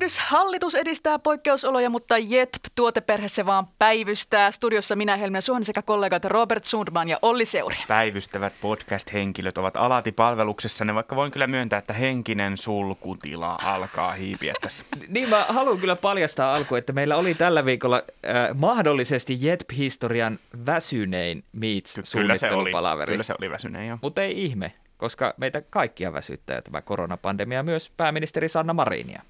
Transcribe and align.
Tervehdys! 0.00 0.18
Hallitus 0.18 0.74
edistää 0.74 1.18
poikkeusoloja, 1.18 1.90
mutta 1.90 2.18
JETP 2.18 2.64
tuoteperhe 2.74 3.28
se 3.28 3.46
vaan 3.46 3.66
päivystää. 3.78 4.50
Studiossa 4.50 4.96
minä 4.96 5.16
Helmiä 5.16 5.40
Suhonen 5.40 5.64
sekä 5.64 5.82
kollegat 5.82 6.24
Robert 6.24 6.64
Sundman 6.64 7.08
ja 7.08 7.18
Olli 7.22 7.44
Seuri. 7.44 7.76
Päivystävät 7.88 8.52
podcast-henkilöt 8.60 9.58
ovat 9.58 9.76
alati 9.76 10.12
palveluksessanne, 10.12 10.94
vaikka 10.94 11.16
voin 11.16 11.32
kyllä 11.32 11.46
myöntää, 11.46 11.78
että 11.78 11.92
henkinen 11.92 12.58
sulkutila 12.58 13.58
alkaa 13.64 14.12
hiipiä 14.12 14.54
tässä. 14.60 14.84
Niin 15.08 15.28
mä 15.28 15.46
haluan 15.48 15.78
kyllä 15.78 15.96
paljastaa 15.96 16.54
alkuun, 16.54 16.78
että 16.78 16.92
meillä 16.92 17.16
oli 17.16 17.34
tällä 17.34 17.64
viikolla 17.64 17.96
äh, 17.96 18.48
mahdollisesti 18.54 19.38
JETP-historian 19.40 20.38
väsynein 20.66 21.44
meets 21.52 22.00
Kyllä 22.12 22.36
se 22.36 22.50
oli, 22.50 22.72
kyllä 23.06 23.22
se 23.22 23.34
oli 23.38 23.50
väsyneen 23.50 23.88
jo. 23.88 23.98
Mutta 24.02 24.22
ei 24.22 24.44
ihme, 24.44 24.72
koska 24.96 25.34
meitä 25.36 25.62
kaikkia 25.70 26.12
väsyttää 26.12 26.62
tämä 26.62 26.82
koronapandemia, 26.82 27.62
myös 27.62 27.90
pääministeri 27.96 28.48
Sanna 28.48 28.72
Marinia. 28.74 29.22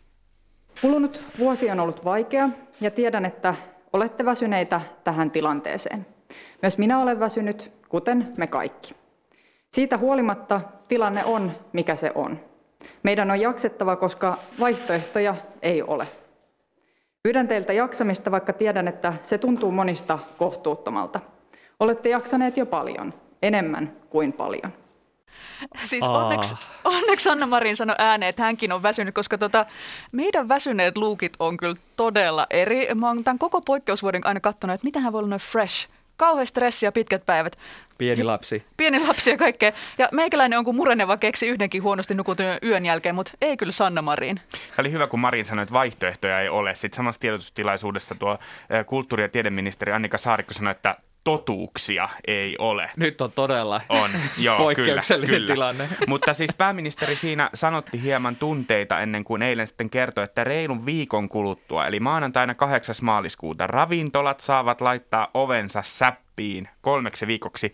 Kulunut 0.81 1.21
vuosi 1.39 1.71
on 1.71 1.81
ollut 1.81 2.05
vaikea 2.05 2.49
ja 2.81 2.91
tiedän, 2.91 3.25
että 3.25 3.55
olette 3.93 4.25
väsyneitä 4.25 4.81
tähän 5.05 5.31
tilanteeseen. 5.31 6.07
Myös 6.63 6.79
minä 6.79 6.99
olen 6.99 7.21
väsynyt, 7.21 7.73
kuten 7.89 8.33
me 8.39 8.47
kaikki. 8.47 8.95
Siitä 9.71 9.99
huolimatta 9.99 10.61
tilanne 10.89 11.25
on, 11.25 11.53
mikä 11.73 11.97
se 11.97 12.13
on. 12.15 12.41
Meidän 13.03 13.31
on 13.31 13.41
jaksettava, 13.41 13.97
koska 13.97 14.37
vaihtoehtoja 14.61 15.35
ei 15.63 15.83
ole. 15.83 16.07
Pyydän 17.23 17.49
teiltä 17.49 17.73
jaksamista, 17.73 18.31
vaikka 18.31 18.53
tiedän, 18.53 18.89
että 18.89 19.15
se 19.23 19.39
tuntuu 19.39 19.71
monista 19.71 20.19
kohtuuttomalta. 20.39 21.21
Olette 21.81 22.09
jaksaneet 22.09 22.57
jo 22.57 22.67
paljon, 22.67 23.15
enemmän 23.43 23.93
kuin 24.11 24.33
paljon. 24.33 24.73
Siis 25.91 26.05
Aa. 26.05 26.25
onneksi, 26.25 26.55
onneksi 26.85 27.29
Anna 27.29 27.47
Marin 27.47 27.77
sanoi 27.77 27.97
ääneen, 27.99 28.31
että 28.31 28.43
hänkin 28.43 28.73
on 28.73 28.83
väsynyt, 28.83 29.15
koska 29.15 29.39
tota, 29.39 29.67
meidän 30.13 30.49
väsyneet 30.49 30.97
luukit 30.97 31.33
on 31.39 31.57
kyllä 31.57 31.77
todella 31.97 32.47
eri. 32.51 32.95
Mä 32.95 33.09
oon 33.09 33.25
tämän 33.25 33.39
koko 33.39 33.61
poikkeusvuoden 33.61 34.27
aina 34.27 34.41
katsonut, 34.41 34.75
että 34.75 34.85
miten 34.85 35.03
hän 35.03 35.13
voi 35.13 35.19
olla 35.19 35.29
noin 35.29 35.41
fresh. 35.41 35.89
Kauhean 36.17 36.47
stressi 36.47 36.87
ja 36.87 36.93
pitkät 36.93 37.27
päivät. 37.27 37.59
Pieni 37.99 38.25
lapsi. 38.25 38.65
Pieni 38.77 39.07
lapsi 39.07 39.31
ja 39.31 39.37
kaikkea. 39.37 39.73
Ja 39.99 40.09
meikäläinen 40.13 40.59
on 40.59 40.65
kuin 40.65 40.77
mureneva 40.77 41.17
keksi 41.17 41.49
yhdenkin 41.49 41.83
huonosti 41.83 42.15
nukutun 42.15 42.47
yön 42.63 42.87
jälkeen, 42.87 43.15
mutta 43.15 43.33
ei 43.41 43.57
kyllä 43.57 43.73
Sanna 43.73 44.03
Marin. 44.03 44.41
Se 44.55 44.81
oli 44.81 44.93
hyvä, 44.93 45.07
kun 45.07 45.21
Marin 45.21 45.45
sanoi, 45.45 45.63
että 45.63 45.73
vaihtoehtoja 45.73 46.41
ei 46.41 46.49
ole. 46.49 46.75
Sitten 46.75 46.97
samassa 46.97 47.21
tiedotustilaisuudessa 47.21 48.15
tuo 48.15 48.39
kulttuuri- 48.87 49.23
ja 49.25 49.29
tiedeministeri 49.29 49.93
Annika 49.93 50.19
Saarikko 50.19 50.53
sanoi, 50.53 50.71
että 50.71 50.97
totuuksia 51.25 52.09
ei 52.27 52.57
ole. 52.59 52.91
Nyt 52.97 53.21
on 53.21 53.33
todella 53.33 53.81
On, 53.89 54.11
joo, 54.39 54.59
poikkeuksellinen 54.59 55.35
kyllä, 55.35 55.47
kyllä. 55.47 55.55
tilanne. 55.55 55.89
Mutta 56.09 56.33
siis 56.33 56.51
pääministeri 56.59 57.17
siinä 57.17 57.51
sanotti 57.55 58.03
hieman 58.03 58.37
tunteita 58.37 59.01
ennen 59.01 59.25
kuin 59.25 59.43
eilen 59.43 59.67
sitten 59.67 59.91
kertoi, 59.91 60.25
että 60.25 60.45
reilun 60.45 60.87
viikon 60.87 61.29
kuluttua, 61.29 61.87
eli 61.87 62.01
maanantaina 62.01 62.55
8. 62.55 62.95
maaliskuuta, 63.03 63.67
ravintolat 63.67 64.41
saavat 64.41 64.81
laittaa 64.81 65.31
ovensa 65.35 65.83
säppiin 65.83 66.69
kolmeksi 66.81 67.27
viikoksi 67.27 67.73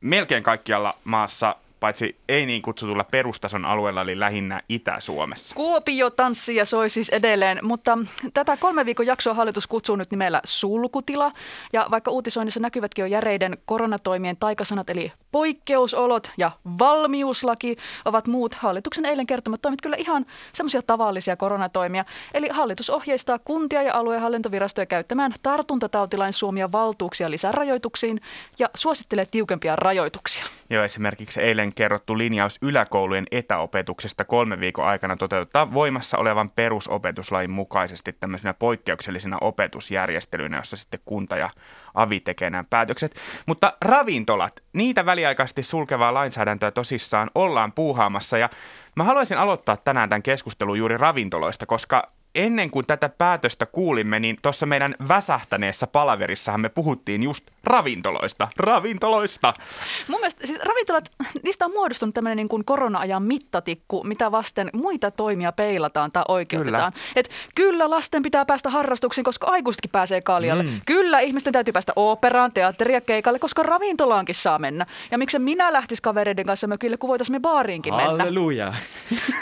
melkein 0.00 0.42
kaikkialla 0.42 0.94
maassa, 1.04 1.56
paitsi 1.80 2.16
ei 2.28 2.46
niin 2.46 2.62
kutsutulla 2.62 3.04
perustason 3.04 3.64
alueella, 3.64 4.02
eli 4.02 4.20
lähinnä 4.20 4.62
Itä-Suomessa. 4.68 5.54
Kuopio 5.54 6.10
tanssii 6.10 6.56
ja 6.56 6.66
soi 6.66 6.90
siis 6.90 7.08
edelleen, 7.08 7.58
mutta 7.62 7.98
tätä 8.34 8.56
kolme 8.56 8.86
viikon 8.86 9.06
jaksoa 9.06 9.34
hallitus 9.34 9.66
kutsuu 9.66 9.96
nyt 9.96 10.10
nimellä 10.10 10.40
sulkutila. 10.44 11.32
Ja 11.72 11.86
vaikka 11.90 12.10
uutisoinnissa 12.10 12.60
näkyvätkin 12.60 13.02
jo 13.02 13.06
järeiden 13.06 13.58
koronatoimien 13.64 14.36
taikasanat, 14.36 14.90
eli 14.90 15.12
poikkeusolot 15.32 16.32
ja 16.38 16.50
valmiuslaki 16.78 17.76
ovat 18.04 18.26
muut 18.26 18.54
hallituksen 18.54 19.06
eilen 19.06 19.26
kertomat 19.26 19.62
toimet 19.62 19.80
kyllä 19.80 19.96
ihan 19.96 20.26
semmoisia 20.52 20.82
tavallisia 20.82 21.36
koronatoimia. 21.36 22.04
Eli 22.34 22.48
hallitus 22.48 22.90
ohjeistaa 22.90 23.38
kuntia 23.38 23.82
ja 23.82 23.94
aluehallintovirastoja 23.94 24.86
käyttämään 24.86 25.34
tartuntatautilain 25.42 26.32
suomia 26.32 26.72
valtuuksia 26.72 27.30
lisärajoituksiin 27.30 28.20
ja 28.58 28.70
suosittelee 28.74 29.26
tiukempia 29.30 29.76
rajoituksia. 29.76 30.44
Jo 30.70 30.84
esimerkiksi 30.84 31.42
eilen 31.42 31.69
kerrottu 31.74 32.18
linjaus 32.18 32.58
yläkoulujen 32.62 33.26
etäopetuksesta 33.30 34.24
kolme 34.24 34.60
viikon 34.60 34.86
aikana 34.86 35.16
toteuttaa 35.16 35.74
voimassa 35.74 36.18
olevan 36.18 36.50
perusopetuslain 36.50 37.50
mukaisesti 37.50 38.12
tämmöisenä 38.12 38.54
poikkeuksellisina 38.54 39.38
opetusjärjestelyinä, 39.40 40.56
jossa 40.56 40.76
sitten 40.76 41.00
kunta 41.04 41.36
ja 41.36 41.50
avi 41.94 42.20
tekee 42.20 42.50
nämä 42.50 42.64
päätökset. 42.70 43.14
Mutta 43.46 43.72
ravintolat, 43.80 44.62
niitä 44.72 45.06
väliaikaisesti 45.06 45.62
sulkevaa 45.62 46.14
lainsäädäntöä 46.14 46.70
tosissaan 46.70 47.30
ollaan 47.34 47.72
puuhaamassa 47.72 48.38
ja 48.38 48.48
mä 48.96 49.04
haluaisin 49.04 49.38
aloittaa 49.38 49.76
tänään 49.76 50.08
tämän 50.08 50.22
keskustelun 50.22 50.78
juuri 50.78 50.96
ravintoloista, 50.96 51.66
koska 51.66 52.12
ennen 52.34 52.70
kuin 52.70 52.86
tätä 52.86 53.08
päätöstä 53.08 53.66
kuulimme, 53.66 54.20
niin 54.20 54.38
tuossa 54.42 54.66
meidän 54.66 54.94
väsähtäneessä 55.08 55.86
palaverissahan 55.86 56.60
me 56.60 56.68
puhuttiin 56.68 57.22
just 57.22 57.44
ravintoloista. 57.64 58.48
Ravintoloista! 58.56 59.54
Mun 60.08 60.20
mielestä 60.20 60.46
siis 60.46 60.58
ravintolat, 60.58 61.10
niistä 61.42 61.64
on 61.64 61.70
muodostunut 61.70 62.14
tämmöinen 62.14 62.36
niin 62.36 62.48
kuin 62.48 62.64
korona-ajan 62.64 63.22
mittatikku, 63.22 64.04
mitä 64.04 64.32
vasten 64.32 64.70
muita 64.72 65.10
toimia 65.10 65.52
peilataan 65.52 66.12
tai 66.12 66.22
oikeutetaan. 66.28 66.92
Kyllä. 66.92 67.04
Et 67.16 67.30
kyllä 67.54 67.90
lasten 67.90 68.22
pitää 68.22 68.44
päästä 68.44 68.70
harrastuksiin, 68.70 69.24
koska 69.24 69.46
aikuisetkin 69.46 69.90
pääsee 69.90 70.20
kaljalle. 70.20 70.62
Mm. 70.62 70.80
Kyllä 70.86 71.20
ihmisten 71.20 71.52
täytyy 71.52 71.72
päästä 71.72 71.92
teatteria 72.54 72.96
ja 72.96 73.00
keikalle, 73.00 73.38
koska 73.38 73.62
ravintolaankin 73.62 74.34
saa 74.34 74.58
mennä. 74.58 74.86
Ja 75.10 75.18
miksi 75.18 75.38
minä 75.38 75.72
lähtis 75.72 76.00
kavereiden 76.00 76.46
kanssa 76.46 76.66
mökille, 76.66 76.96
kun 76.96 77.08
voitaisiin 77.08 77.34
me 77.34 77.40
baariinkin 77.40 77.94
mennä. 77.94 78.10
Halleluja. 78.10 78.74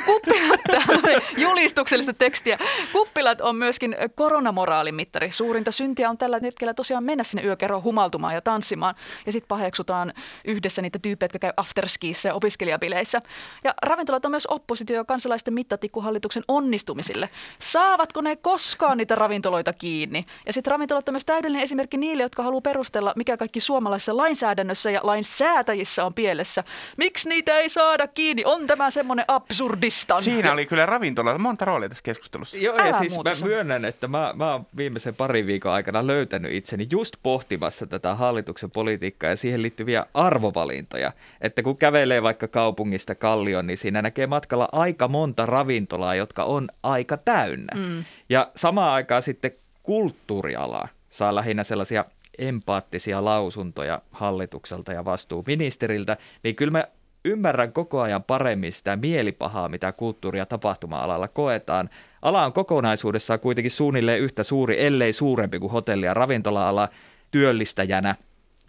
Kuppilat, 0.07 0.61
täällä 0.73 1.01
oli 1.05 1.23
julistuksellista 1.37 2.13
tekstiä. 2.13 2.59
Kuppilat 2.93 3.41
on 3.41 3.57
myöskin 3.57 3.97
koronamoraalimittari. 4.15 5.31
Suurinta 5.31 5.73
syntiä 5.73 6.11
on 6.11 6.19
tällä 6.19 6.39
hetkellä 6.43 6.75
tosiaan 6.75 7.05
mennä 7.05 7.25
sinne 7.25 7.43
yökerroon 7.43 7.83
humaltumaan 7.83 8.35
ja 8.35 8.41
tanssimaan. 8.41 8.95
Ja 9.27 9.33
sitten 9.33 9.49
paheksutaan 9.49 10.13
yhdessä 10.45 10.83
niitä 10.83 10.99
tyyppejä, 10.99 11.27
jotka 11.27 11.39
käy 11.39 11.53
afterskiissa 11.57 12.29
ja 12.29 12.35
opiskelijabileissä. 12.35 13.23
Ja 13.65 13.75
ravintolat 13.83 14.25
on 14.25 14.31
myös 14.31 14.47
oppositio 14.47 15.05
kansalaisten 15.05 15.55
mittatikku 15.55 16.01
hallituksen 16.01 16.43
onnistumisille. 16.49 17.29
Saavatko 17.59 18.21
ne 18.21 18.37
koskaan 18.37 18.99
niitä 18.99 19.15
ravintoloita 19.15 19.73
kiinni? 19.73 20.27
Ja 20.47 20.53
sitten 20.53 20.71
ravintolat 20.71 21.09
on 21.09 21.15
myös 21.15 21.25
täydellinen 21.25 21.65
esimerkki 21.65 21.97
niille, 21.97 22.23
jotka 22.23 22.43
haluaa 22.43 22.61
perustella, 22.61 23.13
mikä 23.17 23.37
kaikki 23.37 23.61
suomalaisessa 23.61 24.17
lainsäädännössä 24.17 24.91
ja 24.91 25.01
lainsäätäjissä 25.03 26.05
on 26.05 26.15
pielessä. 26.15 26.65
Miksi 26.97 27.29
niitä 27.29 27.59
ei 27.59 27.69
saada 27.69 28.09
kiinni? 28.09 28.43
On 28.45 28.67
tämä 28.67 28.91
semmoinen 28.91 29.25
absurdistan. 29.29 30.23
Siinä 30.23 30.53
oli 30.53 30.67
kyllä 30.67 30.87
ravintola 30.87 31.39
monta 31.39 31.65
roolia 31.65 31.89
tässä 31.89 32.03
keskustelussa. 32.03 32.59
Joo, 32.69 32.77
Älä 32.79 32.89
ja 32.89 32.99
siis 32.99 33.25
mä 33.25 33.35
sano. 33.35 33.49
myönnän, 33.49 33.85
että 33.85 34.09
mä, 34.09 34.33
mä 34.37 34.53
oon 34.53 34.67
viimeisen 34.77 35.15
parin 35.15 35.47
viikon 35.47 35.73
aikana 35.73 36.07
löytänyt 36.07 36.53
itseni 36.53 36.87
just 36.91 37.17
pohtimassa 37.23 37.87
tätä 37.87 38.15
hallituksen 38.15 38.71
politiikkaa 38.71 39.31
ja 39.31 39.37
siihen 39.37 39.63
liittyviä 39.63 40.07
arvovalintoja. 40.15 41.13
Että 41.41 41.63
kun 41.63 41.77
kävelee 41.77 42.23
vaikka 42.23 42.49
kaupungista 42.49 43.15
Kallion, 43.15 43.67
niin 43.67 43.79
siinä 43.79 44.03
näkee 44.03 44.27
matkalla 44.27 44.69
aika 44.73 45.09
monta 45.09 45.47
ravintolaa, 45.47 46.15
jotka 46.15 46.45
on 46.45 46.69
aika 46.83 47.17
täynnä. 47.17 47.73
Mm. 47.77 48.05
Ja 48.29 48.51
samaan 48.57 48.93
aikaan 48.93 49.23
sitten 49.23 49.53
kulttuuriala 49.83 50.89
saa 51.09 51.35
lähinnä 51.35 51.65
sellaisia 51.65 52.05
empaattisia 52.39 53.25
lausuntoja 53.25 54.03
hallitukselta 54.11 54.93
ja 54.93 55.05
vastuuministeriltä, 55.05 56.17
niin 56.43 56.57
kyllä 56.57 56.71
mä 56.71 56.85
ymmärrän 57.25 57.73
koko 57.73 58.01
ajan 58.01 58.23
paremmin 58.23 58.73
sitä 58.73 58.97
mielipahaa, 58.97 59.69
mitä 59.69 59.93
kulttuuri- 59.93 60.39
ja 60.39 60.47
tapahtuma-alalla 60.47 61.29
koetaan. 61.29 61.91
Ala 62.23 62.45
on 62.45 62.53
kokonaisuudessaan 62.53 63.41
kuitenkin 63.41 63.71
suunnilleen 63.71 64.21
yhtä 64.21 64.43
suuri, 64.43 64.87
ellei 64.87 65.13
suurempi 65.13 65.59
kuin 65.59 65.73
hotelli- 65.73 66.07
ja 66.07 66.15
ravintola-ala 66.15 66.89
työllistäjänä. 67.31 68.15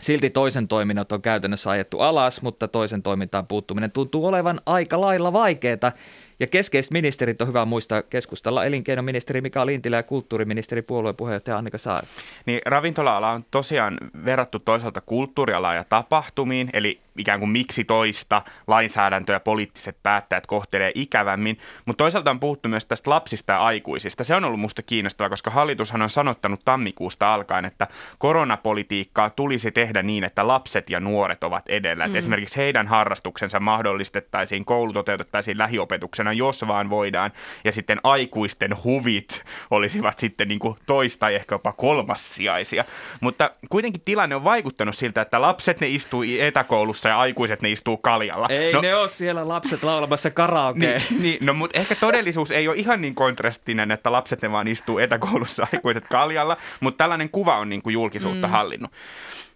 Silti 0.01 0.29
toisen 0.29 0.67
toiminnot 0.67 1.11
on 1.11 1.21
käytännössä 1.21 1.69
ajettu 1.69 1.99
alas, 1.99 2.41
mutta 2.41 2.67
toisen 2.67 3.03
toimintaan 3.03 3.47
puuttuminen 3.47 3.91
tuntuu 3.91 4.25
olevan 4.25 4.61
aika 4.65 5.01
lailla 5.01 5.33
vaikeaa. 5.33 5.91
Ja 6.39 6.47
keskeiset 6.47 6.91
ministerit 6.91 7.41
on 7.41 7.47
hyvä 7.47 7.65
muistaa 7.65 8.01
keskustella 8.01 8.65
elinkeinoministeri 8.65 9.41
Mika 9.41 9.65
Lintilä 9.65 9.95
ja 9.95 10.03
kulttuuriministeri 10.03 10.81
puolueen 10.81 11.15
puheenjohtaja 11.15 11.57
Annika 11.57 11.77
Saari. 11.77 12.07
Niin 12.45 12.61
ravintola-ala 12.65 13.31
on 13.31 13.45
tosiaan 13.51 13.97
verrattu 14.25 14.59
toisaalta 14.59 15.01
kulttuurialaan 15.01 15.75
ja 15.75 15.83
tapahtumiin, 15.83 16.69
eli 16.73 16.99
ikään 17.17 17.39
kuin 17.39 17.49
miksi 17.49 17.83
toista 17.83 18.41
lainsäädäntö 18.67 19.33
ja 19.33 19.39
poliittiset 19.39 19.97
päättäjät 20.03 20.47
kohtelee 20.47 20.91
ikävämmin, 20.95 21.57
mutta 21.85 22.03
toisaalta 22.03 22.31
on 22.31 22.39
puhuttu 22.39 22.69
myös 22.69 22.85
tästä 22.85 23.09
lapsista 23.09 23.53
ja 23.53 23.65
aikuisista. 23.65 24.23
Se 24.23 24.35
on 24.35 24.45
ollut 24.45 24.59
musta 24.59 24.81
kiinnostavaa, 24.81 25.29
koska 25.29 25.51
hallitushan 25.51 26.01
on 26.01 26.09
sanottanut 26.09 26.61
tammikuusta 26.65 27.33
alkaen, 27.33 27.65
että 27.65 27.87
koronapolitiikkaa 28.17 29.29
tulisi 29.29 29.71
tehdä 29.71 30.03
niin, 30.03 30.23
että 30.23 30.47
lapset 30.47 30.89
ja 30.89 30.99
nuoret 30.99 31.43
ovat 31.43 31.69
edellä. 31.69 32.07
Mm. 32.07 32.15
esimerkiksi 32.15 32.57
heidän 32.57 32.87
harrastuksensa 32.87 33.59
mahdollistettaisiin, 33.59 34.65
koulu 34.65 34.93
toteutettaisiin 34.93 35.57
lähiopetuksena, 35.57 36.28
jos 36.37 36.67
vaan 36.67 36.89
voidaan, 36.89 37.31
ja 37.63 37.71
sitten 37.71 37.99
aikuisten 38.03 38.83
huvit 38.83 39.43
olisivat 39.71 40.19
sitten 40.19 40.47
niin 40.47 40.59
kuin 40.59 40.75
toista 40.85 41.19
tai 41.19 41.35
ehkä 41.35 41.55
jopa 41.55 41.71
kolmassiaisia. 41.71 42.85
Mutta 43.21 43.51
kuitenkin 43.69 44.01
tilanne 44.01 44.35
on 44.35 44.43
vaikuttanut 44.43 44.95
siltä, 44.95 45.21
että 45.21 45.41
lapset 45.41 45.79
ne 45.79 45.87
istuu 45.87 46.23
etäkoulussa 46.39 47.09
ja 47.09 47.19
aikuiset 47.19 47.61
ne 47.61 47.71
istuu 47.71 47.97
kaljalla. 47.97 48.47
Ei 48.49 48.73
no, 48.73 48.81
ne 48.81 48.95
ole 48.95 49.09
siellä 49.09 49.47
lapset 49.47 49.83
laulamassa 49.83 50.29
karaoke. 50.31 50.79
Niin, 50.79 51.21
niin, 51.21 51.45
no 51.45 51.53
mutta 51.53 51.79
ehkä 51.79 51.95
todellisuus 51.95 52.51
ei 52.51 52.67
ole 52.67 52.77
ihan 52.77 53.01
niin 53.01 53.15
kontrastinen, 53.15 53.91
että 53.91 54.11
lapset 54.11 54.41
ne 54.41 54.51
vaan 54.51 54.67
istuu 54.67 54.99
etäkoulussa 54.99 55.67
aikuiset 55.73 56.07
kaljalla, 56.07 56.57
mutta 56.79 56.97
tällainen 56.97 57.29
kuva 57.29 57.57
on 57.57 57.69
niin 57.69 57.81
kuin 57.81 57.93
julkisuutta 57.93 58.47
mm. 58.47 58.51
hallinnut. 58.51 58.91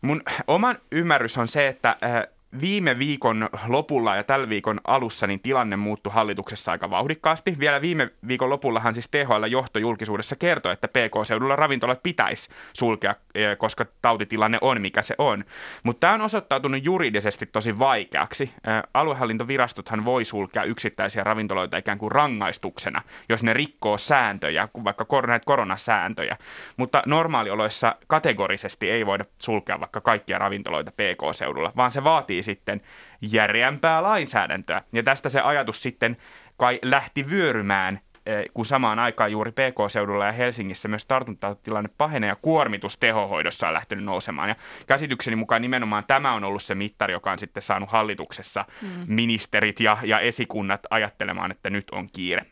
Mun 0.02 0.22
oman 0.48 0.78
ymmärrys 0.92 1.38
on 1.38 1.48
se, 1.48 1.68
että 1.68 1.90
äh, 2.04 2.28
viime 2.62 3.00
viikon 3.00 3.50
lopulla 3.68 4.16
ja 4.16 4.24
tällä 4.24 4.50
viikon 4.50 4.82
alussa 4.88 5.28
niin 5.28 5.40
tilanne 5.40 5.76
muuttui 5.76 6.14
hallituksessa 6.14 6.72
aika 6.72 6.90
vauhdikkaasti. 6.90 7.56
Vielä 7.60 7.82
viime 7.82 8.10
viikon 8.28 8.50
lopullahan 8.50 8.94
siis 8.94 9.08
THL 9.08 9.46
johto 9.50 9.80
julkisuudessa 9.80 10.36
kertoi, 10.36 10.74
että 10.74 10.88
PK-seudulla 10.88 11.56
ravintolat 11.56 12.04
pitäisi 12.04 12.50
sulkea, 12.74 13.16
e, 13.36 13.56
koska 13.56 13.86
tautitilanne 14.02 14.58
on 14.62 14.82
mikä 14.82 15.02
se 15.02 15.16
on. 15.18 15.46
Mutta 15.84 16.00
tämä 16.00 16.14
on 16.14 16.22
osoittautunut 16.22 16.84
juridisesti 16.84 17.46
tosi 17.46 17.80
vaikeaksi. 17.80 18.44
E, 18.44 18.70
aluehallintovirastothan 18.94 20.06
voi 20.06 20.26
sulkea 20.26 20.64
yksittäisiä 20.64 21.24
ravintoloita 21.24 21.78
ikään 21.78 21.98
kuin 21.98 22.12
rangaistuksena, 22.12 23.02
jos 23.30 23.44
ne 23.44 23.54
rikkoo 23.54 23.98
sääntöjä, 23.98 24.68
vaikka 24.84 25.06
näitä 25.28 25.46
koronasääntöjä. 25.46 26.38
Mutta 26.78 27.04
normaalioloissa 27.06 27.96
kategorisesti 28.08 28.92
ei 28.92 29.06
voida 29.06 29.26
sulkea 29.40 29.80
vaikka 29.80 30.02
kaikkia 30.02 30.38
ravintoloita 30.38 30.92
PK-seudulla, 30.92 31.72
vaan 31.76 31.92
se 31.92 32.04
vaatii 32.04 32.43
sitten 32.44 32.82
järeämpää 33.22 34.04
lainsäädäntöä. 34.04 34.82
Ja 34.94 35.04
tästä 35.04 35.30
se 35.30 35.42
ajatus 35.42 35.84
sitten 35.84 36.18
kai 36.58 36.80
lähti 36.82 37.30
vyörymään 37.30 38.00
eh, 38.26 38.46
kun 38.54 38.66
samaan 38.66 39.00
aikaan 39.00 39.32
juuri 39.32 39.52
PK-seudulla 39.52 40.26
ja 40.26 40.32
Helsingissä 40.32 40.88
myös 40.88 41.06
tartuntatilanne 41.06 41.90
pahenee 41.98 42.28
ja 42.28 42.36
kuormitus 42.36 42.98
tehohoidossa 42.98 43.68
on 43.68 43.74
lähtenyt 43.74 44.06
nousemaan. 44.06 44.50
Ja 44.50 44.56
käsitykseni 44.88 45.36
mukaan 45.36 45.62
nimenomaan 45.62 46.04
tämä 46.08 46.34
on 46.34 46.44
ollut 46.44 46.64
se 46.64 46.76
mittari, 46.76 47.14
joka 47.14 47.32
on 47.32 47.40
sitten 47.40 47.64
saanut 47.64 47.90
hallituksessa 47.90 48.66
mm. 48.82 48.88
ministerit 49.08 49.80
ja, 49.80 49.98
ja 50.04 50.20
esikunnat 50.20 50.88
ajattelemaan, 50.90 51.52
että 51.52 51.70
nyt 51.70 51.90
on 51.92 52.08
kiire. 52.14 52.46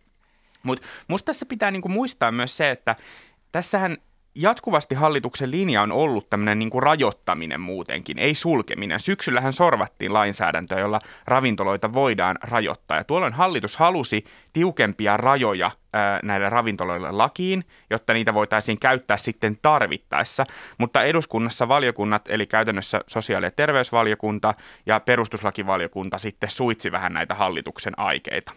Mutta 0.63 0.87
musta 1.07 1.25
tässä 1.25 1.45
pitää 1.45 1.71
niinku 1.71 1.89
muistaa 1.89 2.31
myös 2.31 2.57
se, 2.57 2.71
että 2.71 2.95
tässähän 3.51 3.97
jatkuvasti 4.35 4.95
hallituksen 4.95 5.51
linja 5.51 5.81
on 5.81 5.91
ollut 5.91 6.29
tämmöinen 6.29 6.59
niin 6.59 6.69
kuin 6.69 6.83
rajoittaminen 6.83 7.61
muutenkin, 7.61 8.19
ei 8.19 8.35
sulkeminen. 8.35 8.99
Syksyllähän 8.99 9.53
sorvattiin 9.53 10.13
lainsäädäntöä, 10.13 10.79
jolla 10.79 10.99
ravintoloita 11.25 11.93
voidaan 11.93 12.37
rajoittaa. 12.43 12.97
Ja 12.97 13.03
tuolloin 13.03 13.33
hallitus 13.33 13.77
halusi 13.77 14.25
tiukempia 14.53 15.17
rajoja 15.17 15.71
ää, 15.93 16.19
näille 16.23 16.49
ravintoloille 16.49 17.11
lakiin, 17.11 17.65
jotta 17.89 18.13
niitä 18.13 18.33
voitaisiin 18.33 18.79
käyttää 18.79 19.17
sitten 19.17 19.57
tarvittaessa. 19.61 20.45
Mutta 20.77 21.03
eduskunnassa 21.03 21.67
valiokunnat, 21.67 22.25
eli 22.29 22.47
käytännössä 22.47 23.01
sosiaali- 23.07 23.45
ja 23.45 23.51
terveysvaliokunta 23.51 24.53
ja 24.85 24.99
perustuslakivaliokunta 24.99 26.17
sitten 26.17 26.49
suitsi 26.49 26.91
vähän 26.91 27.13
näitä 27.13 27.35
hallituksen 27.35 27.99
aikeita. 27.99 28.51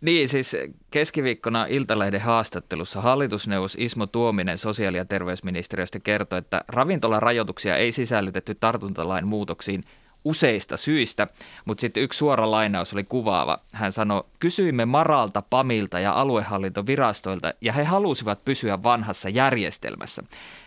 Niin, 0.00 0.28
siis 0.28 0.56
keskiviikkona 0.90 1.66
Iltalehden 1.66 2.20
haastattelussa 2.20 3.00
hallitusneuvos 3.00 3.76
Ismo 3.80 4.06
Tuominen 4.06 4.58
sosiaali- 4.58 4.96
ja 4.96 5.04
terveysministeriöstä 5.04 6.00
kertoi, 6.00 6.38
että 6.38 6.64
ravintolarajoituksia 6.68 7.76
ei 7.76 7.92
sisällytetty 7.92 8.54
tartuntalain 8.54 9.26
muutoksiin 9.26 9.84
useista 10.24 10.76
syistä, 10.76 11.28
mutta 11.64 11.80
sitten 11.80 12.02
yksi 12.02 12.18
suora 12.18 12.50
lainaus 12.50 12.92
oli 12.92 13.04
kuvaava. 13.04 13.58
Hän 13.72 13.92
sanoi, 13.92 14.24
kysyimme 14.38 14.84
Maralta, 14.84 15.42
Pamilta 15.42 16.00
ja 16.00 16.12
aluehallintovirastoilta 16.12 17.54
ja 17.60 17.72
he 17.72 17.84
halusivat 17.84 18.44
pysyä 18.44 18.82
vanhassa 18.82 19.28
järjestelmässä. 19.28 20.22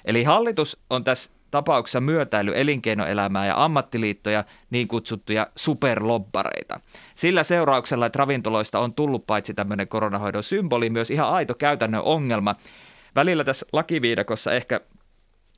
Eli 0.06 0.24
hallitus 0.24 0.78
on 0.90 1.04
tässä 1.04 1.32
tapauksessa 1.52 2.02
myötäily 2.02 2.52
elinkeinoelämää 2.56 3.46
ja 3.46 3.64
ammattiliittoja, 3.64 4.44
niin 4.70 4.88
kutsuttuja 4.88 5.48
superlobbareita. 5.56 6.80
Sillä 7.16 7.44
seurauksella, 7.44 8.06
että 8.06 8.20
ravintoloista 8.20 8.80
on 8.80 8.94
tullut 8.94 9.28
paitsi 9.28 9.54
tämmöinen 9.54 9.88
koronahoidon 9.88 10.44
symboli, 10.44 10.90
myös 10.90 11.12
ihan 11.12 11.30
aito 11.30 11.56
käytännön 11.56 12.02
ongelma. 12.02 12.56
Välillä 13.16 13.44
tässä 13.44 13.66
lakiviidakossa 13.74 14.52
ehkä 14.52 14.82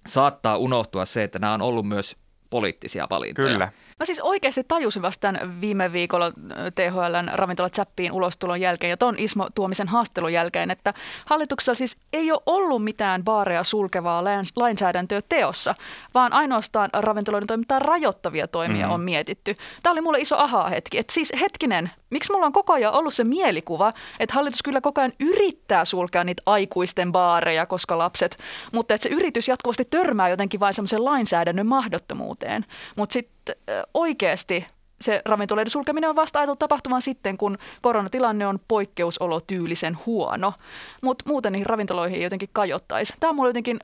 saattaa 0.07 0.57
unohtua 0.57 1.05
se, 1.05 1.23
että 1.23 1.39
nämä 1.39 1.53
on 1.53 1.61
ollut 1.61 1.87
myös 1.87 2.17
poliittisia 2.53 3.07
valintoja. 3.09 3.47
Kyllä. 3.47 3.71
Mä 3.99 4.05
siis 4.05 4.19
oikeasti 4.19 4.63
tajusin 4.67 5.01
vasta 5.01 5.21
tämän 5.21 5.61
viime 5.61 5.93
viikolla 5.93 6.31
THLn 6.75 7.31
ravintolat 7.33 7.73
Zappiin 7.73 8.11
ulostulon 8.11 8.61
jälkeen 8.61 8.89
ja 8.89 8.97
ton 8.97 9.15
Ismo 9.17 9.47
Tuomisen 9.55 9.87
haastelun 9.87 10.33
jälkeen, 10.33 10.71
että 10.71 10.93
hallituksella 11.25 11.75
siis 11.75 11.97
ei 12.13 12.31
ole 12.31 12.41
ollut 12.45 12.83
mitään 12.83 13.23
baareja 13.23 13.63
sulkevaa 13.63 14.23
lainsäädäntöä 14.55 15.21
teossa, 15.29 15.75
vaan 16.13 16.33
ainoastaan 16.33 16.89
ravintoloiden 16.93 17.47
toimintaa 17.47 17.79
rajoittavia 17.79 18.47
toimia 18.47 18.77
mm-hmm. 18.77 18.93
on 18.93 19.01
mietitty. 19.01 19.55
Tämä 19.83 19.91
oli 19.91 20.01
mulle 20.01 20.19
iso 20.19 20.37
aha-hetki, 20.37 20.97
että 20.97 21.13
siis 21.13 21.33
hetkinen, 21.41 21.91
miksi 22.09 22.33
mulla 22.33 22.45
on 22.45 22.53
koko 22.53 22.73
ajan 22.73 22.93
ollut 22.93 23.13
se 23.13 23.23
mielikuva, 23.23 23.93
että 24.19 24.35
hallitus 24.35 24.63
kyllä 24.63 24.81
koko 24.81 25.01
ajan 25.01 25.13
yrittää 25.19 25.85
sulkea 25.85 26.23
niitä 26.23 26.43
aikuisten 26.45 27.11
baareja, 27.11 27.65
koska 27.65 27.97
lapset, 27.97 28.37
mutta 28.71 28.93
että 28.93 29.03
se 29.03 29.15
yritys 29.15 29.47
jatkuvasti 29.47 29.85
törmää 29.85 30.29
jotenkin 30.29 30.59
vain 30.59 30.73
semmoisen 30.73 31.05
lainsäädännön 31.05 31.67
mahdottomuuteen. 31.67 32.42
Mutta 32.95 33.13
sitten 33.13 33.55
oikeasti 33.93 34.65
se 35.01 35.21
ravintoloiden 35.25 35.71
sulkeminen 35.71 36.09
on 36.09 36.15
vasta 36.15 36.39
ajateltu 36.39 36.59
tapahtumaan 36.59 37.01
sitten, 37.01 37.37
kun 37.37 37.57
koronatilanne 37.81 38.47
on 38.47 38.59
poikkeusolotyylisen 38.67 39.97
huono. 40.05 40.53
Mutta 41.01 41.25
muuten 41.27 41.51
niihin 41.51 41.65
ravintoloihin 41.65 42.21
jotenkin 42.21 42.49
kajottaisi. 42.53 43.13
Tämä 43.19 43.29
on 43.29 43.35
mulle 43.35 43.49
jotenkin 43.49 43.79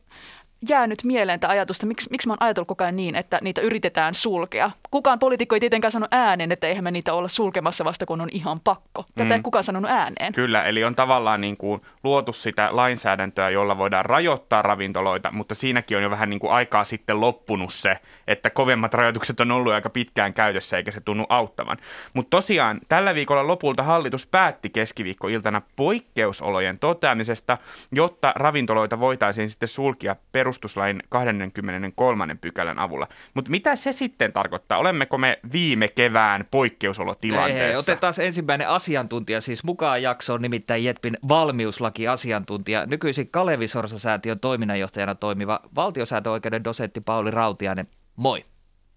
jäänyt 0.70 1.04
mieleen 1.04 1.40
tämä 1.40 1.52
ajatus, 1.52 1.78
että 1.78 1.86
miksi, 1.86 2.10
miksi 2.12 2.28
mä 2.28 2.34
oon 2.34 2.44
ajatellut 2.44 2.68
koko 2.68 2.84
ajan 2.84 2.96
niin, 2.96 3.16
että 3.16 3.40
niitä 3.42 3.62
yritetään 3.62 4.14
sulkea. 4.14 4.72
Kukaan 4.92 5.20
poliitikko 5.20 5.56
ei 5.56 5.60
tietenkään 5.60 5.92
sano 5.92 6.08
ääneen, 6.12 6.52
että 6.52 6.68
eihän 6.68 6.84
me 6.84 6.92
niitä 6.92 7.14
olla 7.14 7.28
sulkemassa 7.28 7.86
vasta, 7.86 8.06
kun 8.06 8.22
on 8.22 8.30
ihan 8.32 8.60
pakko. 8.60 9.06
Tätä 9.16 9.24
mm. 9.24 9.32
ei 9.32 9.42
kukaan 9.42 9.64
sanonut 9.64 9.92
ääneen. 9.92 10.34
Kyllä, 10.34 10.64
eli 10.64 10.84
on 10.84 10.96
tavallaan 10.96 11.42
niin 11.42 11.58
kuin 11.58 11.82
luotu 12.04 12.34
sitä 12.34 12.70
lainsäädäntöä, 12.72 13.50
jolla 13.50 13.78
voidaan 13.78 14.06
rajoittaa 14.06 14.62
ravintoloita, 14.62 15.32
mutta 15.32 15.56
siinäkin 15.56 15.98
on 15.98 16.04
jo 16.04 16.10
vähän 16.10 16.30
niin 16.30 16.40
kuin 16.40 16.54
aikaa 16.54 16.84
sitten 16.84 17.22
loppunut 17.22 17.74
se, 17.74 17.98
että 18.28 18.50
kovemmat 18.50 18.94
rajoitukset 18.94 19.40
on 19.40 19.52
ollut 19.52 19.74
aika 19.74 19.90
pitkään 19.90 20.34
käytössä, 20.34 20.78
eikä 20.78 20.92
se 20.92 21.02
tunnu 21.02 21.26
auttavan. 21.30 21.78
Mutta 22.14 22.30
tosiaan 22.30 22.80
tällä 22.90 23.16
viikolla 23.16 23.48
lopulta 23.48 23.84
hallitus 23.84 24.28
päätti 24.28 24.70
keskiviikkoiltana 24.70 25.62
poikkeusolojen 25.76 26.80
toteamisesta, 26.80 27.58
jotta 27.92 28.34
ravintoloita 28.36 29.00
voitaisiin 29.00 29.50
sitten 29.50 29.70
sulkia 29.70 30.16
peru 30.32 30.49
perustuslain 30.50 31.04
23. 31.10 32.36
pykälän 32.36 32.80
avulla. 32.80 33.08
Mutta 33.34 33.52
mitä 33.52 33.76
se 33.76 33.92
sitten 33.92 34.34
tarkoittaa? 34.34 34.78
Olemmeko 34.78 35.18
me 35.18 35.40
viime 35.54 35.88
kevään 35.88 36.46
poikkeusolotilanteessa? 36.52 37.66
Ei, 37.66 37.76
otetaan 37.76 38.14
ensimmäinen 38.20 38.70
asiantuntija 38.70 39.42
siis 39.42 39.64
mukaan 39.64 40.02
jaksoon, 40.04 40.42
nimittäin 40.42 40.84
Jetpin 40.84 41.18
valmiuslaki-asiantuntija, 41.28 42.86
nykyisin 42.86 43.30
Kalevi 43.32 43.68
Sorsa-säätiön 43.68 44.40
toiminnanjohtajana 44.40 45.16
toimiva 45.16 45.60
valtiosääntöoikeuden 45.76 46.64
dosentti 46.64 47.02
Pauli 47.02 47.32
Rautiainen. 47.32 47.88
Moi. 48.16 48.46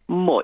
Moi. 0.07 0.43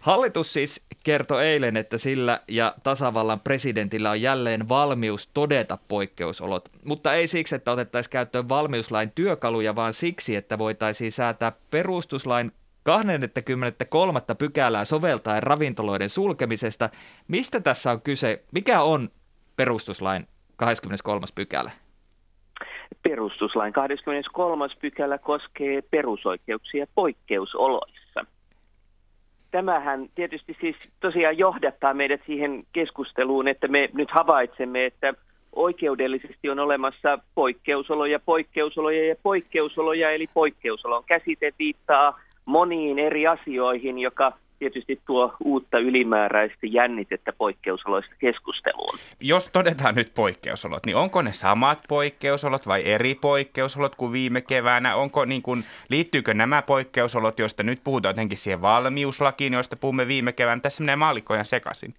Hallitus 0.00 0.52
siis 0.52 0.86
kertoi 1.04 1.46
eilen, 1.46 1.76
että 1.76 1.98
sillä 1.98 2.40
ja 2.48 2.74
tasavallan 2.82 3.40
presidentillä 3.40 4.10
on 4.10 4.22
jälleen 4.22 4.68
valmius 4.68 5.26
todeta 5.26 5.78
poikkeusolot, 5.88 6.68
mutta 6.84 7.14
ei 7.14 7.26
siksi, 7.26 7.54
että 7.54 7.72
otettaisiin 7.72 8.10
käyttöön 8.10 8.48
valmiuslain 8.48 9.12
työkaluja, 9.14 9.76
vaan 9.76 9.92
siksi, 9.92 10.36
että 10.36 10.58
voitaisiin 10.58 11.12
säätää 11.12 11.52
perustuslain 11.70 12.52
23. 12.82 14.20
pykälää 14.38 14.84
soveltaen 14.84 15.42
ravintoloiden 15.42 16.08
sulkemisesta. 16.08 16.90
Mistä 17.28 17.60
tässä 17.60 17.90
on 17.90 18.00
kyse? 18.00 18.42
Mikä 18.52 18.82
on 18.82 19.08
perustuslain 19.56 20.26
23. 20.56 21.26
pykälä? 21.34 21.70
Perustuslain 23.02 23.72
23. 23.72 24.68
pykälä 24.80 25.18
koskee 25.18 25.82
perusoikeuksia 25.82 26.86
poikkeusoloissa 26.94 28.05
tämähän 29.56 30.08
tietysti 30.14 30.56
siis 30.60 30.76
tosiaan 31.00 31.38
johdattaa 31.38 31.94
meidät 31.94 32.20
siihen 32.26 32.64
keskusteluun, 32.72 33.48
että 33.48 33.68
me 33.68 33.88
nyt 33.92 34.10
havaitsemme, 34.10 34.86
että 34.86 35.14
oikeudellisesti 35.52 36.50
on 36.50 36.58
olemassa 36.58 37.18
poikkeusoloja, 37.34 38.18
poikkeusoloja 38.18 39.08
ja 39.08 39.16
poikkeusoloja, 39.22 40.10
eli 40.10 40.26
poikkeusolon 40.34 41.04
käsite 41.04 41.52
viittaa 41.58 42.20
moniin 42.44 42.98
eri 42.98 43.26
asioihin, 43.26 43.98
joka 43.98 44.32
tietysti 44.58 45.00
tuo 45.06 45.32
uutta 45.44 45.78
ylimääräistä 45.78 46.66
jännitettä 46.66 47.32
poikkeusoloista 47.32 48.14
keskusteluun. 48.18 48.98
Jos 49.20 49.50
todetaan 49.52 49.94
nyt 49.94 50.12
poikkeusolot, 50.14 50.86
niin 50.86 50.96
onko 50.96 51.22
ne 51.22 51.32
samat 51.32 51.78
poikkeusolot 51.88 52.66
vai 52.66 52.84
eri 52.84 53.14
poikkeusolot 53.14 53.94
kuin 53.94 54.12
viime 54.12 54.40
keväänä? 54.40 54.96
Onko 54.96 55.24
niin 55.24 55.42
kuin, 55.42 55.64
liittyykö 55.90 56.34
nämä 56.34 56.62
poikkeusolot, 56.62 57.38
joista 57.38 57.62
nyt 57.62 57.80
puhutaan 57.84 58.10
jotenkin 58.10 58.38
siihen 58.38 58.62
valmiuslakiin, 58.62 59.52
joista 59.52 59.76
puhumme 59.76 60.08
viime 60.08 60.32
keväänä? 60.32 60.60
Tässä 60.60 60.82
menee 60.82 60.96
maallikkojen 60.96 61.44
sekaisin. 61.44 61.94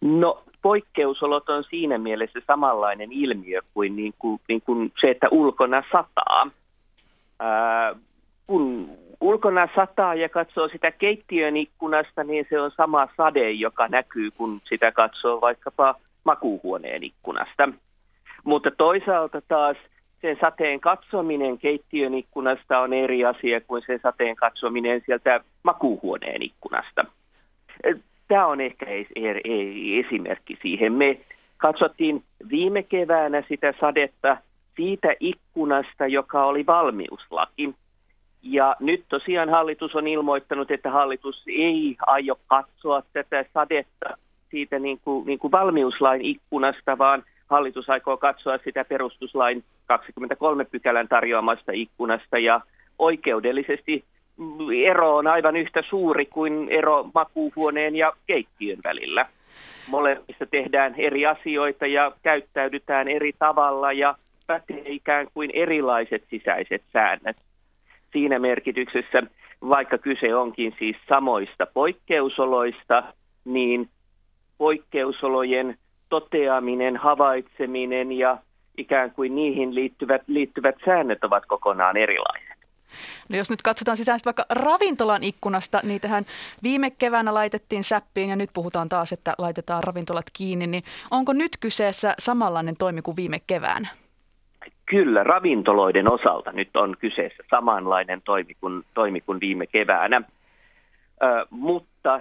No 0.00 0.42
poikkeusolot 0.62 1.48
on 1.48 1.64
siinä 1.70 1.98
mielessä 1.98 2.40
samanlainen 2.46 3.12
ilmiö 3.12 3.60
kuin, 3.74 3.96
niin 3.96 4.14
kuin, 4.18 4.40
niin 4.48 4.62
kuin 4.62 4.92
se, 5.00 5.10
että 5.10 5.28
ulkona 5.30 5.82
sataa. 5.92 6.50
Ää, 7.40 7.94
kun 8.46 8.90
ulkona 9.24 9.68
sataa 9.76 10.14
ja 10.14 10.28
katsoo 10.28 10.68
sitä 10.68 10.90
keittiön 10.90 11.56
ikkunasta, 11.56 12.24
niin 12.24 12.46
se 12.50 12.60
on 12.60 12.70
sama 12.70 13.08
sade, 13.16 13.50
joka 13.50 13.88
näkyy, 13.88 14.30
kun 14.30 14.60
sitä 14.64 14.92
katsoo 14.92 15.40
vaikkapa 15.40 15.94
makuuhuoneen 16.24 17.02
ikkunasta. 17.02 17.68
Mutta 18.44 18.70
toisaalta 18.70 19.40
taas 19.48 19.76
sen 20.22 20.36
sateen 20.40 20.80
katsominen 20.80 21.58
keittiön 21.58 22.14
ikkunasta 22.14 22.78
on 22.78 22.92
eri 22.92 23.24
asia 23.24 23.60
kuin 23.60 23.82
sen 23.86 24.00
sateen 24.02 24.36
katsominen 24.36 25.02
sieltä 25.06 25.40
makuuhuoneen 25.62 26.42
ikkunasta. 26.42 27.04
Tämä 28.28 28.46
on 28.46 28.60
ehkä 28.60 28.86
esimerkki 29.98 30.58
siihen. 30.62 30.92
Me 30.92 31.20
katsottiin 31.56 32.22
viime 32.50 32.82
keväänä 32.82 33.42
sitä 33.48 33.74
sadetta 33.80 34.36
siitä 34.76 35.14
ikkunasta, 35.20 36.06
joka 36.06 36.44
oli 36.44 36.66
valmiuslaki. 36.66 37.74
Ja 38.44 38.76
nyt 38.80 39.04
tosiaan 39.08 39.48
hallitus 39.48 39.94
on 39.94 40.06
ilmoittanut, 40.06 40.70
että 40.70 40.90
hallitus 40.90 41.42
ei 41.46 41.96
aio 42.06 42.38
katsoa 42.46 43.02
tätä 43.12 43.44
sadetta 43.54 44.18
siitä 44.50 44.78
niin 44.78 45.00
kuin, 45.04 45.26
niin 45.26 45.38
kuin 45.38 45.52
valmiuslain 45.52 46.22
ikkunasta, 46.22 46.98
vaan 46.98 47.24
hallitus 47.50 47.90
aikoo 47.90 48.16
katsoa 48.16 48.58
sitä 48.64 48.84
perustuslain 48.84 49.64
23 49.86 50.64
pykälän 50.64 51.08
tarjoamasta 51.08 51.72
ikkunasta 51.72 52.38
ja 52.38 52.60
oikeudellisesti 52.98 54.04
ero 54.84 55.16
on 55.16 55.26
aivan 55.26 55.56
yhtä 55.56 55.82
suuri 55.88 56.26
kuin 56.26 56.68
ero 56.68 57.10
makuuhuoneen 57.14 57.96
ja 57.96 58.12
keittiön 58.26 58.78
välillä. 58.84 59.26
Molemmissa 59.88 60.46
tehdään 60.50 60.94
eri 60.98 61.26
asioita 61.26 61.86
ja 61.86 62.12
käyttäydytään 62.22 63.08
eri 63.08 63.32
tavalla 63.38 63.92
ja 63.92 64.14
pätee 64.46 64.82
ikään 64.86 65.26
kuin 65.34 65.50
erilaiset 65.54 66.24
sisäiset 66.30 66.82
säännöt 66.92 67.36
siinä 68.14 68.38
merkityksessä, 68.38 69.22
vaikka 69.68 69.98
kyse 69.98 70.34
onkin 70.34 70.74
siis 70.78 70.96
samoista 71.08 71.66
poikkeusoloista, 71.74 73.02
niin 73.44 73.88
poikkeusolojen 74.58 75.78
toteaminen, 76.08 76.96
havaitseminen 76.96 78.12
ja 78.12 78.38
ikään 78.78 79.10
kuin 79.10 79.34
niihin 79.34 79.74
liittyvät, 79.74 80.22
liittyvät 80.26 80.76
säännöt 80.84 81.24
ovat 81.24 81.46
kokonaan 81.46 81.96
erilaiset. 81.96 82.54
No 83.30 83.36
jos 83.36 83.50
nyt 83.50 83.62
katsotaan 83.62 83.96
sisään 83.96 84.20
vaikka 84.24 84.46
ravintolan 84.50 85.22
ikkunasta, 85.22 85.80
niin 85.82 86.00
tähän 86.00 86.24
viime 86.62 86.90
keväänä 86.90 87.34
laitettiin 87.34 87.84
säppiin 87.84 88.30
ja 88.30 88.36
nyt 88.36 88.50
puhutaan 88.54 88.88
taas, 88.88 89.12
että 89.12 89.34
laitetaan 89.38 89.84
ravintolat 89.84 90.26
kiinni, 90.32 90.66
niin 90.66 90.82
onko 91.10 91.32
nyt 91.32 91.50
kyseessä 91.60 92.14
samanlainen 92.18 92.76
toimi 92.76 93.02
kuin 93.02 93.16
viime 93.16 93.40
keväänä? 93.46 93.88
Kyllä, 94.86 95.24
ravintoloiden 95.24 96.12
osalta 96.12 96.52
nyt 96.52 96.76
on 96.76 96.96
kyseessä 96.98 97.42
samanlainen 97.50 98.22
toimi 98.22 98.54
kuin, 98.60 98.82
toimi 98.94 99.20
kuin 99.20 99.40
viime 99.40 99.66
keväänä, 99.66 100.22
Ö, 101.22 101.46
mutta 101.50 102.20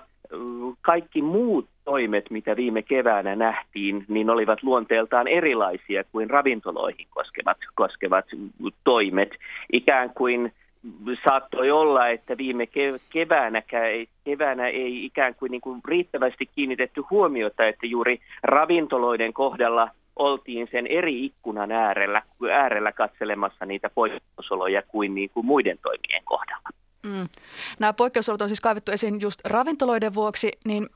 kaikki 0.82 1.22
muut 1.22 1.67
toimet, 1.86 2.29
mitä 2.29 2.55
viime 2.55 2.82
keväänä 2.82 3.36
nähtiin, 3.36 4.05
niin 4.08 4.29
olivat 4.29 4.63
luonteeltaan 4.63 5.27
erilaisia 5.27 6.03
kuin 6.12 6.29
ravintoloihin 6.29 7.08
koskevat, 7.10 7.58
koskevat 7.75 8.25
toimet. 8.84 9.29
Ikään 9.74 10.10
kuin 10.10 10.53
saattoi 11.27 11.72
olla, 11.72 12.08
että 12.08 12.38
viime 12.38 12.67
keväänä, 13.13 13.63
keväänä 14.24 14.67
ei 14.67 15.05
ikään 15.05 15.36
kuin, 15.36 15.51
niin 15.51 15.62
kuin 15.62 15.82
riittävästi 15.88 16.50
kiinnitetty 16.55 17.01
huomiota, 17.10 17.65
että 17.65 17.86
juuri 17.86 18.20
ravintoloiden 18.43 19.34
kohdalla– 19.34 19.89
oltiin 20.15 20.67
sen 20.72 20.88
eri 20.88 21.25
ikkunan 21.25 21.72
äärellä, 21.72 22.22
äärellä 22.51 22.91
katselemassa 22.91 23.65
niitä 23.65 23.89
poikkeusoloja 23.89 24.82
kuin, 24.82 25.15
niin 25.15 25.29
kuin 25.29 25.46
muiden 25.46 25.77
toimien 25.82 26.24
kohdalla. 26.25 26.70
Mm. 27.03 27.27
Nämä 27.79 27.93
poikkeusolot 27.93 28.41
on 28.41 28.50
siis 28.50 28.62
kaivettu 28.62 28.91
esiin 28.91 29.22
just 29.22 29.41
ravintoloiden 29.46 30.13
vuoksi, 30.13 30.51
niin 30.65 30.89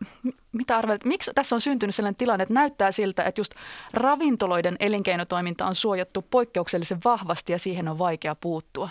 mitä 0.51 0.77
arvelet, 0.77 1.05
miksi 1.05 1.31
tässä 1.35 1.55
on 1.55 1.61
syntynyt 1.61 1.95
sellainen 1.95 2.17
tilanne, 2.17 2.41
että 2.43 2.53
näyttää 2.53 2.91
siltä, 2.91 3.23
että 3.23 3.41
just 3.41 3.53
ravintoloiden 3.93 4.75
elinkeinotoiminta 4.79 5.65
on 5.65 5.75
suojattu 5.75 6.25
poikkeuksellisen 6.31 6.97
vahvasti 7.05 7.51
ja 7.51 7.59
siihen 7.59 7.87
on 7.87 7.99
vaikea 7.99 8.35
puuttua? 8.41 8.89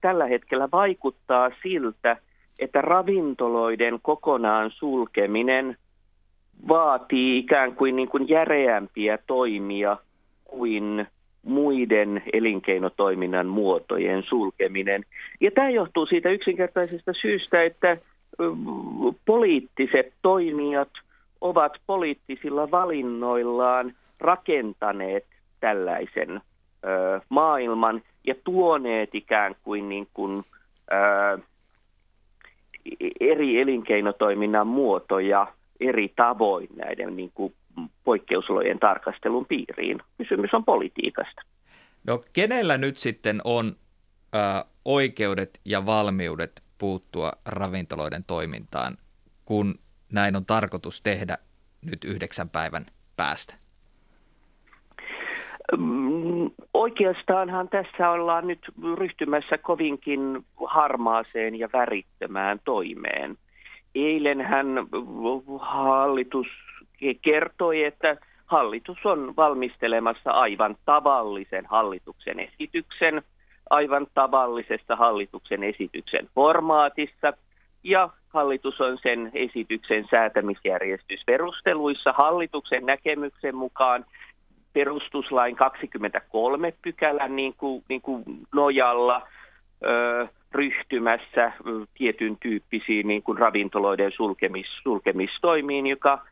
Tällä 0.00 0.26
hetkellä 0.26 0.68
vaikuttaa 0.72 1.50
siltä, 1.62 2.16
että 2.58 2.80
ravintoloiden 2.80 3.98
kokonaan 4.02 4.70
sulkeminen 4.70 5.76
vaatii 6.68 7.38
ikään 7.38 7.74
kuin, 7.74 7.96
niin 7.96 8.08
kuin 8.08 8.28
järeämpiä 8.28 9.18
toimia 9.26 9.96
kuin 10.44 11.06
muiden 11.42 12.22
elinkeinotoiminnan 12.32 13.46
muotojen 13.46 14.22
sulkeminen. 14.22 15.04
Ja 15.40 15.50
tämä 15.50 15.70
johtuu 15.70 16.06
siitä 16.06 16.30
yksinkertaisesta 16.30 17.12
syystä, 17.12 17.62
että 17.62 17.96
poliittiset 19.24 20.12
toimijat 20.22 20.88
ovat 21.40 21.72
poliittisilla 21.86 22.70
valinnoillaan 22.70 23.92
rakentaneet 24.20 25.24
tällaisen 25.60 26.30
ö, 26.84 27.20
maailman 27.28 28.02
ja 28.26 28.34
tuoneet 28.44 29.14
ikään 29.14 29.54
kuin, 29.62 29.88
niin 29.88 30.08
kuin 30.14 30.44
ö, 30.92 31.38
eri 33.20 33.60
elinkeinotoiminnan 33.60 34.66
muotoja 34.66 35.46
eri 35.88 36.12
tavoin 36.16 36.68
näiden 36.76 37.16
niin 37.16 37.30
kuin 37.34 37.54
poikkeusolojen 38.04 38.78
tarkastelun 38.78 39.46
piiriin. 39.46 39.98
Kysymys 40.18 40.54
on 40.54 40.64
politiikasta. 40.64 41.42
No 42.06 42.24
kenellä 42.32 42.78
nyt 42.78 42.96
sitten 42.96 43.40
on 43.44 43.76
ö, 44.34 44.38
oikeudet 44.84 45.60
ja 45.64 45.86
valmiudet 45.86 46.62
puuttua 46.78 47.32
ravintoloiden 47.46 48.24
toimintaan, 48.26 48.96
kun 49.44 49.74
näin 50.12 50.36
on 50.36 50.46
tarkoitus 50.46 51.02
tehdä 51.02 51.38
nyt 51.82 52.04
yhdeksän 52.04 52.48
päivän 52.48 52.86
päästä? 53.16 53.54
Mm, 55.78 56.50
oikeastaanhan 56.74 57.68
tässä 57.68 58.10
ollaan 58.10 58.46
nyt 58.46 58.60
ryhtymässä 58.98 59.58
kovinkin 59.58 60.44
harmaaseen 60.66 61.58
ja 61.58 61.68
värittömään 61.72 62.60
toimeen. 62.64 63.38
Eilen 63.94 64.40
hän 64.40 64.66
hallitus 65.60 66.46
kertoi, 67.22 67.84
että 67.84 68.16
hallitus 68.46 68.98
on 69.04 69.36
valmistelemassa 69.36 70.30
aivan 70.30 70.76
tavallisen 70.84 71.66
hallituksen 71.66 72.40
esityksen, 72.40 73.22
aivan 73.70 74.06
tavallisessa 74.14 74.96
hallituksen 74.96 75.64
esityksen 75.64 76.28
formaatissa, 76.34 77.32
ja 77.84 78.08
hallitus 78.28 78.80
on 78.80 78.98
sen 79.02 79.30
esityksen 79.34 80.06
säätämisjärjestysperusteluissa 80.10 82.12
hallituksen 82.12 82.86
näkemyksen 82.86 83.56
mukaan 83.56 84.04
perustuslain 84.72 85.56
23 85.56 86.72
pykälän 86.82 87.36
niin 87.36 87.54
kuin, 87.58 87.84
niin 87.88 88.00
kuin 88.00 88.24
nojalla 88.54 89.26
ryhtymässä 90.54 91.52
tietyn 91.94 92.36
tyyppisiin 92.40 93.08
niin 93.08 93.22
kuin 93.22 93.38
ravintoloiden 93.38 94.12
sulkemis, 94.12 94.66
sulkemistoimiin, 94.82 95.86
joka 95.86 96.26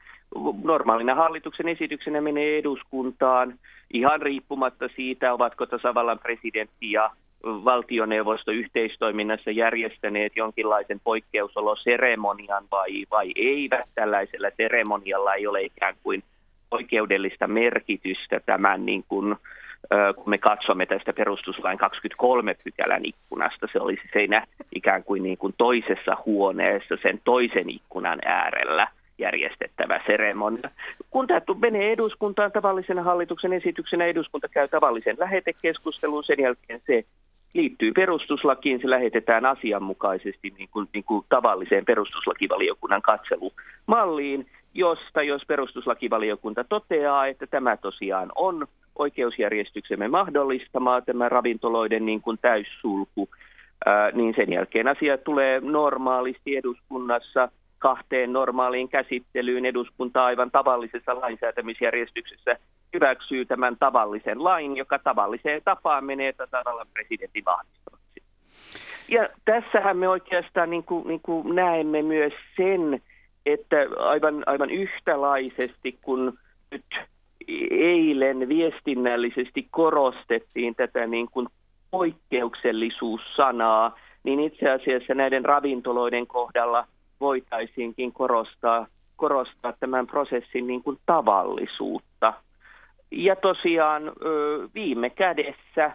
normaalina 0.64 1.14
hallituksen 1.14 1.69
esityksenä 1.69 2.21
menee 2.21 2.59
eduskuntaan 2.59 3.55
ihan 3.93 4.23
riippumatta 4.23 4.88
siitä, 4.97 5.33
ovatko 5.33 5.67
tasavallan 5.67 6.19
presidentti 6.19 6.93
ja 6.93 7.11
valtioneuvosto 7.45 8.50
yhteistoiminnassa 8.50 9.50
järjestäneet 9.50 10.33
jonkinlaisen 10.37 11.00
poikkeusoloseremonian 11.05 12.64
vai, 12.71 13.05
vai 13.11 13.33
eivät. 13.37 13.88
Tällaisella 13.95 14.49
seremonialla 14.57 15.35
ei 15.35 15.47
ole 15.47 15.62
ikään 15.62 15.95
kuin 16.02 16.23
oikeudellista 16.71 17.47
merkitystä 17.47 18.41
tämän 18.47 18.87
niin 18.87 19.05
kuin 19.09 19.37
kun 20.16 20.30
me 20.30 20.38
katsomme 20.38 20.86
tästä 20.86 21.12
perustuslain 21.12 21.78
23 21.78 22.54
pykälän 22.64 23.04
ikkunasta, 23.04 23.68
se 23.72 23.80
olisi 23.80 24.02
siinä 24.12 24.46
ikään 24.74 25.04
kuin, 25.04 25.22
niin 25.22 25.38
kuin 25.38 25.54
toisessa 25.58 26.16
huoneessa 26.26 26.94
sen 27.02 27.20
toisen 27.24 27.70
ikkunan 27.70 28.18
äärellä 28.24 28.88
järjestettävä 29.18 30.00
seremonia. 30.06 30.70
Kun 31.10 31.26
tämä 31.26 31.40
menee 31.60 31.92
eduskuntaan 31.92 32.52
tavallisena 32.52 33.02
hallituksen 33.02 33.52
esityksenä, 33.52 34.04
eduskunta 34.04 34.48
käy 34.48 34.68
tavallisen 34.68 35.16
lähetekeskustelun, 35.18 36.24
sen 36.24 36.40
jälkeen 36.40 36.80
se 36.86 37.04
liittyy 37.54 37.92
perustuslakiin, 37.92 38.80
se 38.80 38.90
lähetetään 38.90 39.46
asianmukaisesti 39.46 40.52
niin 40.58 40.68
kuin, 40.72 40.88
niin 40.94 41.04
kuin 41.04 41.24
tavalliseen 41.28 41.84
perustuslakivaliokunnan 41.84 43.02
katselumalliin, 43.02 44.46
josta 44.75 45.23
jos 45.23 45.43
perustuslakivaliokunta 45.47 46.64
toteaa, 46.64 47.26
että 47.26 47.47
tämä 47.47 47.76
tosiaan 47.76 48.33
on 48.35 48.67
oikeusjärjestyksemme 48.99 50.09
mahdollistamaa, 50.09 51.00
tämä 51.00 51.29
ravintoloiden 51.29 52.07
niin 52.07 52.21
kuin 52.21 52.38
täyssulku, 52.43 53.29
ää, 53.87 54.11
niin 54.11 54.35
sen 54.37 54.52
jälkeen 54.52 54.88
asia 54.88 55.19
tulee 55.19 55.61
normaalisti 55.61 56.57
eduskunnassa 56.57 57.49
kahteen 57.79 58.33
normaaliin 58.33 58.88
käsittelyyn. 58.88 59.67
Eduskunta 59.67 60.25
aivan 60.25 60.50
tavallisessa 60.50 61.21
lainsäätämisjärjestyksessä 61.21 62.57
hyväksyy 62.95 63.45
tämän 63.45 63.76
tavallisen 63.79 64.45
lain, 64.45 64.76
joka 64.76 64.99
tavalliseen 64.99 65.62
tapaan 65.64 66.05
menee 66.05 66.33
tasavallan 66.33 66.87
presidentin 66.93 67.45
vahvistamaksi. 67.45 68.23
Ja 69.09 69.29
tässähän 69.45 69.97
me 69.97 70.09
oikeastaan 70.09 70.71
niin 70.71 70.85
kuin, 70.85 71.09
niin 71.09 71.21
kuin 71.21 71.55
näemme 71.55 72.02
myös 72.02 72.33
sen, 72.57 73.02
että 73.46 73.76
aivan, 73.99 74.42
aivan 74.46 74.70
yhtälaisesti 74.70 75.99
kun 76.02 76.38
nyt 76.70 76.84
eilen 77.70 78.49
viestinnällisesti 78.49 79.68
korostettiin 79.70 80.75
tätä 80.75 81.06
niin 81.06 81.28
kuin 81.30 81.49
poikkeuksellisuussanaa, 81.90 83.99
niin 84.25 84.40
itse 84.40 84.70
asiassa 84.70 85.14
näiden 85.14 85.44
ravintoloiden 85.44 86.26
kohdalla 86.26 86.87
voitaisiinkin 87.20 88.12
korostaa, 88.12 88.87
korostaa 89.16 89.72
tämän 89.80 90.06
prosessin 90.06 90.66
niin 90.66 90.82
kuin 90.82 90.99
tavallisuutta. 91.06 92.32
Ja 93.11 93.37
tosiaan 93.37 94.02
viime 94.75 95.11
kädessä 95.11 95.92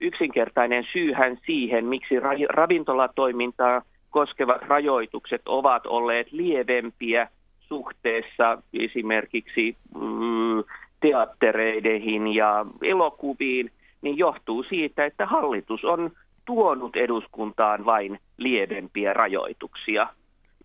Yksinkertainen 0.00 0.86
syyhän 0.92 1.38
siihen, 1.46 1.84
miksi 1.84 2.14
ravintolatoimintaa 2.48 3.82
koskevat 4.10 4.62
rajoitukset 4.62 5.42
ovat 5.46 5.86
olleet 5.86 6.32
lievempiä 6.32 7.28
suhteessa 7.60 8.62
esimerkiksi 8.72 9.76
mm, 9.94 10.64
teattereihin 11.00 12.34
ja 12.34 12.66
elokuviin, 12.82 13.70
niin 14.02 14.18
johtuu 14.18 14.62
siitä, 14.62 15.04
että 15.04 15.26
hallitus 15.26 15.84
on 15.84 16.10
tuonut 16.48 16.96
eduskuntaan 16.96 17.84
vain 17.84 18.18
lievempiä 18.38 19.12
rajoituksia. 19.12 20.06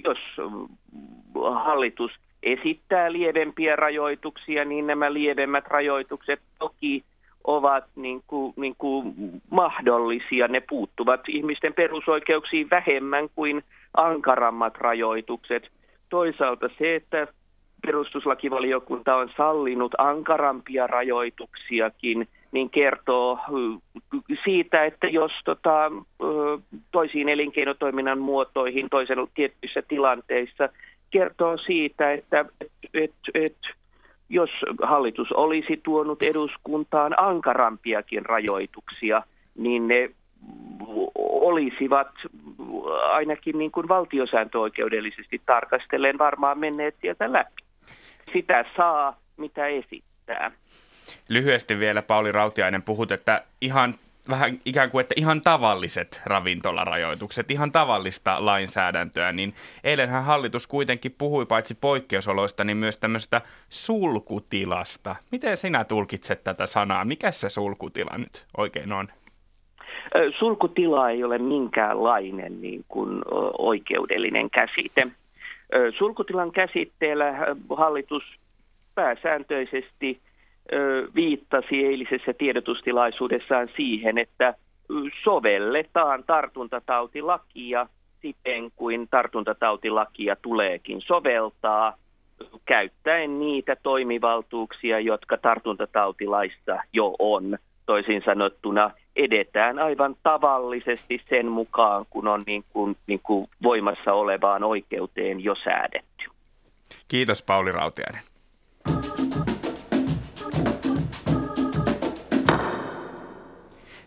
Jos 0.03 0.17
mm, 0.37 0.67
hallitus 1.63 2.11
esittää 2.43 3.11
lievempiä 3.11 3.75
rajoituksia, 3.75 4.65
niin 4.65 4.87
nämä 4.87 5.13
lievemmät 5.13 5.67
rajoitukset 5.67 6.39
toki 6.59 7.03
ovat 7.43 7.83
niin 7.95 8.23
kuin, 8.27 8.53
niin 8.55 8.75
kuin 8.77 9.13
mahdollisia. 9.49 10.47
Ne 10.47 10.61
puuttuvat 10.69 11.21
ihmisten 11.27 11.73
perusoikeuksiin 11.73 12.69
vähemmän 12.69 13.29
kuin 13.35 13.63
ankarammat 13.97 14.77
rajoitukset. 14.77 15.69
Toisaalta 16.09 16.69
se, 16.77 16.95
että 16.95 17.27
perustuslakivaliokunta 17.85 19.15
on 19.15 19.29
sallinut 19.37 19.95
ankarampia 19.97 20.87
rajoituksiakin, 20.87 22.27
niin 22.53 22.69
kertoo 22.69 23.39
siitä, 24.43 24.85
että 24.85 25.07
jos 25.07 25.31
tota, 25.45 25.91
toisiin 26.91 27.29
elinkeinotoiminnan 27.29 28.19
muotoihin 28.19 28.89
toisen 28.89 29.17
tietyissä 29.35 29.81
tilanteissa, 29.87 30.69
kertoo 31.11 31.57
siitä, 31.57 32.11
että 32.11 32.45
et, 32.93 33.13
et, 33.33 33.57
jos 34.29 34.49
hallitus 34.81 35.31
olisi 35.31 35.81
tuonut 35.83 36.23
eduskuntaan 36.23 37.13
ankarampiakin 37.17 38.25
rajoituksia, 38.25 39.23
niin 39.55 39.87
ne 39.87 40.09
olisivat 41.17 42.07
ainakin 43.11 43.57
niin 43.57 43.71
kuin 43.71 43.87
valtiosääntöoikeudellisesti 43.87 45.41
tarkastellen 45.45 46.17
varmaan 46.17 46.59
menneet 46.59 46.95
sieltä 47.01 47.33
läpi. 47.33 47.63
Sitä 48.33 48.65
saa, 48.77 49.17
mitä 49.37 49.67
esittää. 49.67 50.51
Lyhyesti 51.29 51.79
vielä 51.79 52.01
Pauli 52.01 52.31
Rautiainen 52.31 52.81
puhut, 52.81 53.11
että 53.11 53.43
ihan 53.61 53.93
vähän 54.29 54.57
ikään 54.65 54.91
kuin, 54.91 55.01
että 55.01 55.15
ihan 55.17 55.41
tavalliset 55.41 56.21
ravintolarajoitukset, 56.25 57.51
ihan 57.51 57.71
tavallista 57.71 58.45
lainsäädäntöä, 58.45 59.31
niin 59.31 59.53
eilenhän 59.83 60.23
hallitus 60.23 60.67
kuitenkin 60.67 61.15
puhui 61.17 61.45
paitsi 61.45 61.75
poikkeusoloista, 61.81 62.63
niin 62.63 62.77
myös 62.77 62.97
tämmöistä 62.97 63.41
sulkutilasta. 63.69 65.15
Miten 65.31 65.57
sinä 65.57 65.83
tulkitset 65.83 66.43
tätä 66.43 66.65
sanaa? 66.65 67.05
Mikä 67.05 67.31
se 67.31 67.49
sulkutila 67.49 68.17
nyt 68.17 68.45
oikein 68.57 68.93
on? 68.93 69.07
Sulkutila 70.39 71.09
ei 71.09 71.23
ole 71.23 71.37
minkäänlainen 71.37 72.61
niin 72.61 72.85
kuin 72.87 73.21
oikeudellinen 73.57 74.49
käsite. 74.49 75.07
Sulkutilan 75.97 76.51
käsitteellä 76.51 77.33
hallitus 77.77 78.23
pääsääntöisesti 78.95 80.21
viittasi 81.15 81.85
eilisessä 81.85 82.33
tiedotustilaisuudessaan 82.33 83.69
siihen, 83.75 84.17
että 84.17 84.53
sovelletaan 85.23 86.23
tartuntatautilakia 86.23 87.87
siten 88.21 88.71
kuin 88.75 89.07
tartuntatautilakia 89.07 90.35
tuleekin 90.41 91.01
soveltaa 91.01 91.97
käyttäen 92.65 93.39
niitä 93.39 93.75
toimivaltuuksia, 93.83 94.99
jotka 94.99 95.37
tartuntatautilaissa 95.37 96.77
jo 96.93 97.15
on. 97.19 97.57
Toisin 97.85 98.21
sanottuna 98.25 98.91
edetään 99.15 99.79
aivan 99.79 100.15
tavallisesti 100.23 101.21
sen 101.29 101.47
mukaan, 101.47 102.05
kun 102.09 102.27
on 102.27 102.41
niin 102.45 102.63
kuin, 102.69 102.97
niin 103.07 103.19
kuin 103.23 103.47
voimassa 103.63 104.13
olevaan 104.13 104.63
oikeuteen 104.63 105.43
jo 105.43 105.55
säädetty. 105.63 106.25
Kiitos 107.07 107.43
Pauli 107.43 107.71
Rautiainen. 107.71 108.32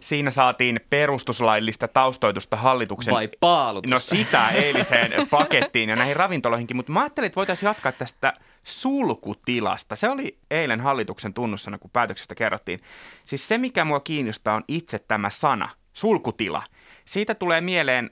Siinä 0.01 0.31
saatiin 0.31 0.81
perustuslaillista 0.91 1.89
taustoitusta 1.89 2.57
hallituksen... 2.57 3.15
Vai 3.15 3.29
paalutusta? 3.41 3.95
No 3.95 4.01
sitä 4.01 4.49
eiliseen 4.49 5.13
pakettiin 5.31 5.89
ja 5.89 5.97
näihin 5.97 6.17
ravintoloihinkin, 6.17 6.77
mutta 6.77 6.93
mä 6.93 7.01
ajattelin, 7.01 7.27
että 7.27 7.37
voitaisiin 7.37 7.69
jatkaa 7.69 7.93
tästä 7.93 8.33
sulkutilasta. 8.65 9.97
Se 9.97 10.09
oli 10.09 10.39
eilen 10.51 10.81
hallituksen 10.81 11.35
tunnussana, 11.35 11.79
kun 11.79 11.91
päätöksestä 11.91 12.35
kerrottiin. 12.35 12.81
Siis 13.25 13.49
se, 13.49 13.59
mikä 13.59 13.85
mua 13.85 14.01
kiinnostaa, 14.01 14.55
on 14.55 14.65
itse 14.69 14.99
tämä 14.99 15.31
sana, 15.31 15.69
sulkutila. 15.93 16.63
Siitä 17.05 17.35
tulee 17.35 17.61
mieleen 17.61 18.11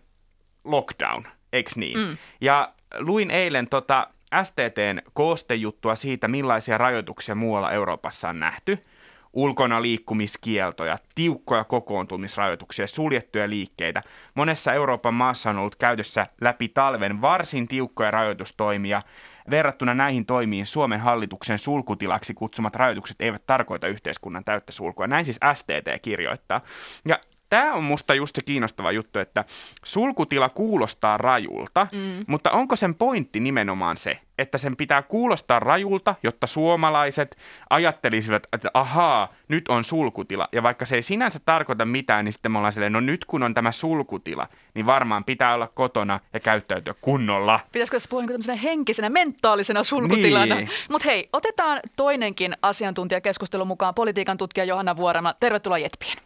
lockdown, 0.64 1.24
eikö 1.52 1.70
niin? 1.76 1.98
Mm. 1.98 2.16
Ja 2.40 2.72
luin 2.98 3.30
eilen 3.30 3.68
tota 3.68 4.06
STTn 4.44 5.10
koostejuttua 5.12 5.94
siitä, 5.94 6.28
millaisia 6.28 6.78
rajoituksia 6.78 7.34
muualla 7.34 7.72
Euroopassa 7.72 8.28
on 8.28 8.40
nähty– 8.40 8.78
ulkona 9.34 9.82
liikkumiskieltoja, 9.82 10.98
tiukkoja 11.14 11.64
kokoontumisrajoituksia, 11.64 12.86
suljettuja 12.86 13.50
liikkeitä. 13.50 14.02
Monessa 14.34 14.72
Euroopan 14.72 15.14
maassa 15.14 15.50
on 15.50 15.58
ollut 15.58 15.76
käytössä 15.76 16.26
läpi 16.40 16.68
talven 16.68 17.20
varsin 17.20 17.68
tiukkoja 17.68 18.10
rajoitustoimia. 18.10 19.02
Verrattuna 19.50 19.94
näihin 19.94 20.26
toimiin 20.26 20.66
Suomen 20.66 21.00
hallituksen 21.00 21.58
sulkutilaksi 21.58 22.34
kutsumat 22.34 22.76
rajoitukset 22.76 23.16
eivät 23.20 23.46
tarkoita 23.46 23.88
yhteiskunnan 23.88 24.44
täyttä 24.44 24.72
sulkua. 24.72 25.06
Näin 25.06 25.24
siis 25.24 25.40
STT 25.54 26.02
kirjoittaa. 26.02 26.60
Ja 27.04 27.18
tämä 27.50 27.74
on 27.74 27.84
musta 27.84 28.14
just 28.14 28.36
se 28.36 28.42
kiinnostava 28.42 28.92
juttu, 28.92 29.18
että 29.18 29.44
sulkutila 29.84 30.48
kuulostaa 30.48 31.18
rajulta, 31.18 31.86
mm. 31.92 32.24
mutta 32.26 32.50
onko 32.50 32.76
sen 32.76 32.94
pointti 32.94 33.40
nimenomaan 33.40 33.96
se, 33.96 34.18
että 34.38 34.58
sen 34.58 34.76
pitää 34.76 35.02
kuulostaa 35.02 35.60
rajulta, 35.60 36.14
jotta 36.22 36.46
suomalaiset 36.46 37.36
ajattelisivat, 37.70 38.46
että 38.52 38.70
ahaa, 38.74 39.32
nyt 39.48 39.68
on 39.68 39.84
sulkutila. 39.84 40.48
Ja 40.52 40.62
vaikka 40.62 40.84
se 40.84 40.96
ei 40.96 41.02
sinänsä 41.02 41.40
tarkoita 41.46 41.84
mitään, 41.84 42.24
niin 42.24 42.32
sitten 42.32 42.52
me 42.52 42.58
ollaan 42.58 42.72
silleen, 42.72 42.92
no 42.92 43.00
nyt 43.00 43.24
kun 43.24 43.42
on 43.42 43.54
tämä 43.54 43.72
sulkutila, 43.72 44.48
niin 44.74 44.86
varmaan 44.86 45.24
pitää 45.24 45.54
olla 45.54 45.68
kotona 45.68 46.20
ja 46.32 46.40
käyttäytyä 46.40 46.94
kunnolla. 47.00 47.60
Pitäisikö 47.72 47.96
tässä 47.96 48.08
puhua 48.08 48.26
niin 48.26 48.58
henkisenä, 48.58 49.10
mentaalisena 49.10 49.82
sulkutilana? 49.82 50.54
Niin. 50.54 50.70
Mutta 50.90 51.08
hei, 51.08 51.28
otetaan 51.32 51.80
toinenkin 51.96 52.56
asiantuntijakeskustelu 52.62 53.64
mukaan, 53.64 53.94
politiikan 53.94 54.36
tutkija 54.36 54.64
Johanna 54.64 54.96
Vuorema. 54.96 55.34
Tervetuloa 55.40 55.78
Jetpiin. 55.78 56.18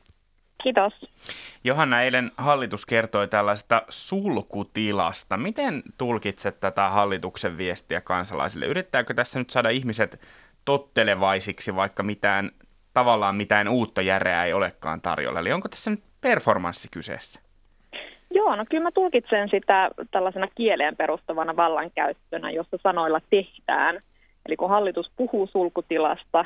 Kiitos. 0.63 0.93
Johanna, 1.65 2.03
eilen 2.03 2.31
hallitus 2.37 2.87
kertoi 2.87 3.29
tällaista 3.29 3.83
sulkutilasta. 3.89 5.37
Miten 5.37 5.83
tulkitset 5.99 6.61
tätä 6.61 6.89
hallituksen 6.89 7.59
viestiä 7.59 8.01
kansalaisille? 8.01 8.67
Yrittääkö 8.67 9.15
tässä 9.15 9.39
nyt 9.39 9.51
saada 9.51 9.71
ihmiset 9.71 10.21
tottelevaisiksi, 10.65 11.77
vaikka 11.77 12.03
mitään, 12.03 12.51
tavallaan 12.95 13.37
mitään 13.37 13.69
uutta 13.69 14.03
järeää 14.03 14.45
ei 14.45 14.53
olekaan 14.53 15.01
tarjolla? 15.01 15.41
Eli 15.41 15.53
onko 15.53 15.69
tässä 15.69 15.91
nyt 15.91 16.03
performanssi 16.21 16.89
kyseessä? 16.93 17.41
Joo, 18.31 18.57
no 18.57 18.65
kyllä 18.71 18.83
mä 18.83 18.91
tulkitsen 18.93 19.49
sitä 19.51 19.91
tällaisena 20.11 20.49
kieleen 20.55 20.97
perustuvana 20.97 21.57
vallankäyttönä, 21.57 22.51
jossa 22.51 22.79
sanoilla 22.83 23.21
tehdään. 23.31 24.03
Eli 24.47 24.57
kun 24.57 24.69
hallitus 24.69 25.11
puhuu 25.17 25.47
sulkutilasta, 25.47 26.45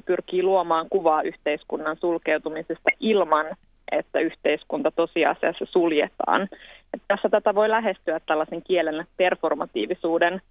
pyrkii 0.00 0.42
luomaan 0.42 0.86
kuvaa 0.90 1.22
yhteiskunnan 1.22 1.96
sulkeutumisesta 1.96 2.90
ilman, 3.00 3.46
että 3.92 4.20
yhteiskunta 4.20 4.90
tosiasiassa 4.90 5.64
suljetaan. 5.70 6.42
Että 6.94 7.04
tässä 7.08 7.28
tätä 7.28 7.54
voi 7.54 7.68
lähestyä 7.68 8.20
tällaisen 8.20 8.62
kielen 8.62 9.06
performatiivisuuden 9.16 10.42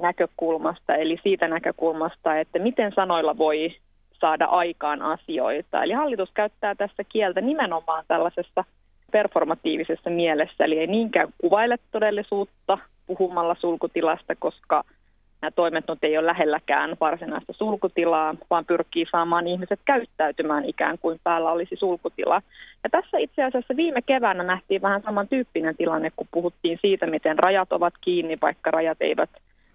näkökulmasta, 0.00 0.94
eli 0.94 1.20
siitä 1.22 1.48
näkökulmasta, 1.48 2.38
että 2.38 2.58
miten 2.58 2.92
sanoilla 2.94 3.38
voi 3.38 3.76
saada 4.12 4.44
aikaan 4.44 5.02
asioita. 5.02 5.82
Eli 5.82 5.92
hallitus 5.92 6.30
käyttää 6.34 6.74
tässä 6.74 7.04
kieltä 7.04 7.40
nimenomaan 7.40 8.04
tällaisessa 8.08 8.64
performatiivisessa 9.12 10.10
mielessä, 10.10 10.64
eli 10.64 10.78
ei 10.78 10.86
niinkään 10.86 11.28
kuvaile 11.38 11.76
todellisuutta 11.92 12.78
puhumalla 13.06 13.56
sulkutilasta, 13.60 14.34
koska– 14.38 14.84
nämä 15.42 15.50
toimet 15.50 15.84
nyt 15.88 16.04
ei 16.04 16.18
ole 16.18 16.26
lähelläkään 16.26 16.96
varsinaista 17.00 17.52
sulkutilaa, 17.52 18.34
vaan 18.50 18.64
pyrkii 18.64 19.06
saamaan 19.10 19.46
ihmiset 19.46 19.80
käyttäytymään 19.84 20.64
ikään 20.64 20.98
kuin 20.98 21.20
päällä 21.24 21.50
olisi 21.50 21.76
sulkutila. 21.76 22.42
Ja 22.84 22.90
tässä 22.90 23.18
itse 23.18 23.44
asiassa 23.44 23.76
viime 23.76 24.02
keväänä 24.02 24.42
nähtiin 24.42 24.82
vähän 24.82 25.02
samantyyppinen 25.02 25.76
tilanne, 25.76 26.10
kun 26.16 26.28
puhuttiin 26.30 26.78
siitä, 26.82 27.06
miten 27.06 27.38
rajat 27.38 27.72
ovat 27.72 27.94
kiinni, 28.00 28.38
vaikka 28.42 28.70
rajat 28.70 28.98
eivät 29.00 29.30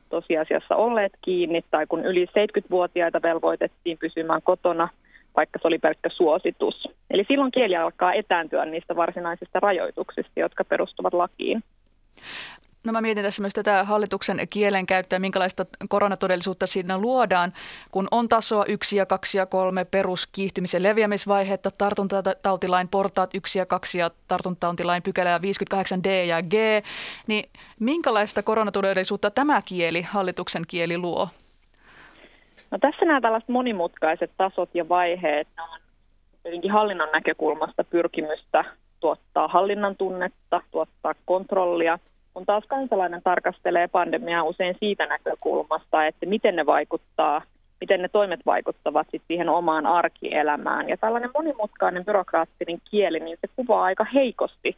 tosiasiassa 0.09 0.75
olleet 0.75 1.13
kiinni, 1.21 1.61
tai 1.71 1.87
kun 1.87 2.05
yli 2.05 2.25
70-vuotiaita 2.25 3.21
velvoitettiin 3.21 3.97
pysymään 3.97 4.41
kotona, 4.43 4.89
vaikka 5.35 5.59
se 5.61 5.67
oli 5.67 5.77
pelkkä 5.79 6.09
suositus. 6.09 6.87
Eli 7.09 7.25
silloin 7.27 7.51
kieli 7.51 7.75
alkaa 7.75 8.13
etääntyä 8.13 8.65
niistä 8.65 8.95
varsinaisista 8.95 9.59
rajoituksista, 9.59 10.39
jotka 10.39 10.63
perustuvat 10.63 11.13
lakiin. 11.13 11.63
No 12.85 12.91
mä 12.91 13.01
mietin 13.01 13.23
tässä 13.23 13.41
myös 13.41 13.53
tätä 13.53 13.83
hallituksen 13.83 14.47
kielenkäyttöä, 14.49 15.19
minkälaista 15.19 15.65
koronatodellisuutta 15.89 16.67
siinä 16.67 16.97
luodaan, 16.97 17.53
kun 17.91 18.07
on 18.11 18.29
tasoa 18.29 18.65
yksi 18.65 18.97
ja 18.97 19.05
kaksi 19.05 19.37
ja 19.37 19.45
kolme 19.45 19.85
peruskiihtymisen 19.85 20.83
leviämisvaihetta, 20.83 21.71
tartuntatautilain 21.71 22.87
portaat 22.87 23.35
yksi 23.35 23.59
ja 23.59 23.65
kaksi 23.65 23.99
ja 23.99 24.11
tartuntatautilain 24.27 25.03
pykälää 25.03 25.37
58D 25.37 26.09
ja 26.27 26.41
G, 26.41 26.53
niin 27.27 27.49
minkälaista 27.79 28.43
koronatodellisuutta 28.43 29.31
tämä 29.31 29.61
kieli, 29.61 30.01
hallituksen 30.01 30.63
kieli 30.67 30.97
luo? 30.97 31.27
No 32.71 32.77
tässä 32.81 33.05
nämä 33.05 33.21
tällaiset 33.21 33.49
monimutkaiset 33.49 34.31
tasot 34.37 34.69
ja 34.73 34.89
vaiheet 34.89 35.47
on 35.57 36.71
hallinnon 36.71 37.09
näkökulmasta 37.13 37.83
pyrkimystä 37.83 38.65
tuottaa 38.99 39.47
hallinnan 39.47 39.95
tunnetta, 39.95 40.61
tuottaa 40.71 41.13
kontrollia– 41.25 41.99
kun 42.33 42.45
taas 42.45 42.63
kansalainen 42.67 43.21
tarkastelee 43.23 43.87
pandemiaa 43.87 44.43
usein 44.43 44.75
siitä 44.79 45.05
näkökulmasta, 45.05 46.05
että 46.05 46.25
miten 46.25 46.55
ne 46.55 46.65
vaikuttaa, 46.65 47.41
miten 47.81 48.01
ne 48.01 48.07
toimet 48.07 48.39
vaikuttavat 48.45 49.07
sit 49.11 49.21
siihen 49.27 49.49
omaan 49.49 49.85
arkielämään. 49.85 50.89
Ja 50.89 50.97
tällainen 50.97 51.31
monimutkainen 51.33 52.05
byrokraattinen 52.05 52.81
kieli, 52.91 53.19
niin 53.19 53.37
se 53.41 53.47
kuvaa 53.55 53.83
aika 53.83 54.05
heikosti 54.13 54.77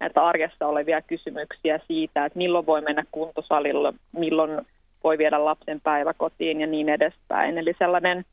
näitä 0.00 0.24
arjessa 0.24 0.66
olevia 0.66 1.02
kysymyksiä 1.02 1.80
siitä, 1.86 2.24
että 2.24 2.38
milloin 2.38 2.66
voi 2.66 2.80
mennä 2.80 3.04
kuntosalille, 3.12 3.92
milloin 4.12 4.66
voi 5.04 5.18
viedä 5.18 5.44
lapsen 5.44 5.80
päiväkotiin 5.80 6.60
ja 6.60 6.66
niin 6.66 6.88
edespäin. 6.88 7.58
Eli 7.58 7.74
sellainen 7.78 8.24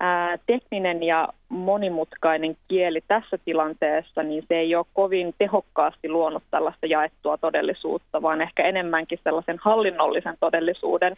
ää, 0.00 0.38
tekninen 0.46 1.02
ja 1.02 1.28
monimutkainen 1.48 2.56
kieli 2.68 3.00
tässä 3.08 3.38
tilanteessa, 3.44 4.22
niin 4.22 4.44
se 4.48 4.54
ei 4.54 4.74
ole 4.74 4.86
kovin 4.94 5.34
tehokkaasti 5.38 6.08
luonut 6.08 6.42
tällaista 6.50 6.86
jaettua 6.86 7.38
todellisuutta, 7.38 8.22
vaan 8.22 8.42
ehkä 8.42 8.62
enemmänkin 8.62 9.18
sellaisen 9.24 9.58
hallinnollisen 9.60 10.34
todellisuuden, 10.40 11.16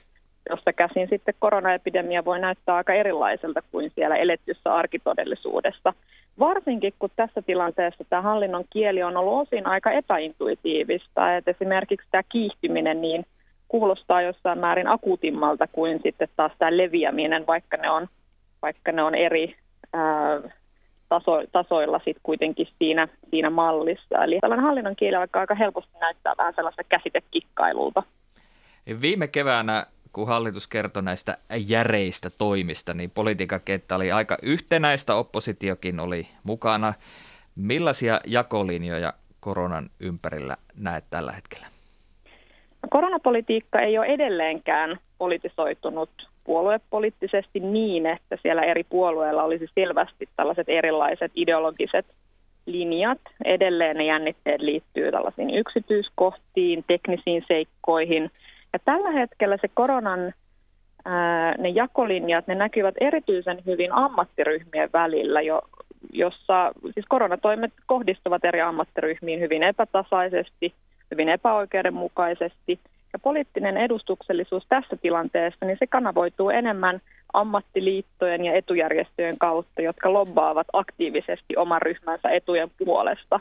jossa 0.50 0.72
käsin 0.72 1.08
sitten 1.08 1.34
koronaepidemia 1.38 2.24
voi 2.24 2.38
näyttää 2.38 2.76
aika 2.76 2.94
erilaiselta 2.94 3.60
kuin 3.72 3.92
siellä 3.94 4.16
elettyssä 4.16 4.74
arkitodellisuudessa. 4.74 5.92
Varsinkin 6.38 6.94
kun 6.98 7.10
tässä 7.16 7.42
tilanteessa 7.42 8.04
tämä 8.10 8.22
hallinnon 8.22 8.64
kieli 8.70 9.02
on 9.02 9.16
ollut 9.16 9.48
osin 9.48 9.66
aika 9.66 9.90
epäintuitiivista, 9.90 11.36
että 11.36 11.50
esimerkiksi 11.50 12.08
tämä 12.10 12.22
kiihtyminen 12.22 13.00
niin 13.00 13.26
kuulostaa 13.68 14.22
jossain 14.22 14.58
määrin 14.58 14.88
akuutimmalta 14.88 15.66
kuin 15.66 16.00
sitten 16.02 16.28
taas 16.36 16.52
tämä 16.58 16.76
leviäminen, 16.76 17.46
vaikka 17.46 17.76
ne 17.76 17.90
on 17.90 18.08
vaikka 18.62 18.92
ne 18.92 19.02
on 19.02 19.14
eri 19.14 19.56
ää, 19.92 20.40
taso, 21.08 21.32
tasoilla 21.52 22.00
sit 22.04 22.16
kuitenkin 22.22 22.66
siinä, 22.78 23.08
siinä 23.30 23.50
mallissa. 23.50 24.24
Eli 24.24 24.38
tällainen 24.40 24.66
hallinnon 24.66 24.96
kieli 24.96 25.18
vaikka 25.18 25.40
aika 25.40 25.54
helposti 25.54 25.98
näyttää 26.00 26.34
vähän 26.38 26.54
sellaista 26.56 26.84
käsitekikkailulta. 26.84 28.02
Viime 29.00 29.28
keväänä 29.28 29.86
kun 30.12 30.28
hallitus 30.28 30.68
kertoi 30.68 31.02
näistä 31.02 31.38
järeistä 31.66 32.28
toimista, 32.38 32.94
niin 32.94 33.10
politiikan 33.10 33.60
kenttä 33.64 33.96
oli 33.96 34.12
aika 34.12 34.36
yhtenäistä, 34.42 35.14
oppositiokin 35.14 36.00
oli 36.00 36.26
mukana. 36.44 36.94
Millaisia 37.56 38.20
jakolinjoja 38.26 39.12
koronan 39.40 39.90
ympärillä 40.00 40.56
näet 40.76 41.04
tällä 41.10 41.32
hetkellä? 41.32 41.66
Koronapolitiikka 42.90 43.80
ei 43.80 43.98
ole 43.98 44.06
edelleenkään 44.06 44.98
politisoitunut 45.22 46.10
puoluepoliittisesti 46.44 47.60
niin, 47.60 48.06
että 48.06 48.38
siellä 48.42 48.62
eri 48.62 48.84
puolueilla 48.84 49.42
olisi 49.42 49.66
selvästi 49.74 50.28
tällaiset 50.36 50.68
erilaiset 50.68 51.32
ideologiset 51.34 52.06
linjat. 52.66 53.18
Edelleen 53.44 53.96
ne 53.96 54.04
jännitteet 54.04 54.60
liittyy 54.60 55.10
tällaisiin 55.10 55.54
yksityiskohtiin, 55.54 56.84
teknisiin 56.86 57.44
seikkoihin. 57.48 58.30
Ja 58.72 58.78
tällä 58.84 59.10
hetkellä 59.10 59.56
se 59.60 59.68
koronan 59.74 60.32
ää, 61.04 61.54
ne 61.58 61.68
jakolinjat, 61.68 62.46
ne 62.46 62.54
näkyvät 62.54 62.94
erityisen 63.00 63.62
hyvin 63.66 63.92
ammattiryhmien 63.92 64.90
välillä, 64.92 65.40
jo, 65.40 65.62
jossa 66.12 66.72
siis 66.94 67.06
koronatoimet 67.08 67.72
kohdistuvat 67.86 68.44
eri 68.44 68.60
ammattiryhmiin 68.60 69.40
hyvin 69.40 69.62
epätasaisesti, 69.62 70.72
hyvin 71.10 71.28
epäoikeudenmukaisesti– 71.28 72.78
ja 73.12 73.18
poliittinen 73.18 73.76
edustuksellisuus 73.76 74.66
tässä 74.68 74.96
tilanteessa, 74.96 75.66
niin 75.66 75.76
se 75.78 75.86
kanavoituu 75.86 76.50
enemmän 76.50 77.00
ammattiliittojen 77.32 78.44
ja 78.44 78.52
etujärjestöjen 78.52 79.38
kautta, 79.38 79.82
jotka 79.82 80.12
lobbaavat 80.12 80.66
aktiivisesti 80.72 81.56
oman 81.56 81.82
ryhmänsä 81.82 82.30
etujen 82.30 82.70
puolesta. 82.84 83.40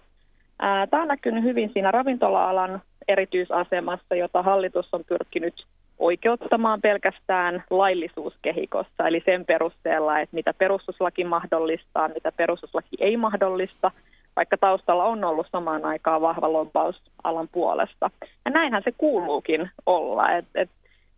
Tämä 0.90 1.02
on 1.02 1.08
näkynyt 1.08 1.44
hyvin 1.44 1.70
siinä 1.74 1.92
ravintola-alan 1.92 2.82
erityisasemassa, 3.08 4.16
jota 4.16 4.42
hallitus 4.42 4.94
on 4.94 5.04
pyrkinyt 5.08 5.66
oikeuttamaan 6.00 6.82
pelkästään 6.82 7.64
laillisuuskehikossa, 7.70 9.08
eli 9.08 9.22
sen 9.26 9.46
perusteella, 9.46 10.20
että 10.20 10.36
mitä 10.36 10.54
perustuslaki 10.54 11.24
mahdollistaa, 11.24 12.08
mitä 12.08 12.32
perustuslaki 12.32 12.98
ei 13.00 13.18
mahdollista– 13.18 13.92
vaikka 14.42 14.58
taustalla 14.58 15.04
on 15.04 15.24
ollut 15.24 15.48
samaan 15.52 15.86
aikaan 15.86 16.22
vahva 16.22 16.54
lobbaus 16.54 17.02
alan 17.24 17.48
puolesta. 17.52 18.12
Ja 18.46 18.52
näinhän 18.52 18.82
se 18.86 18.92
kuuluukin 18.98 19.70
olla, 19.86 20.32
että 20.32 20.62
et 20.62 20.70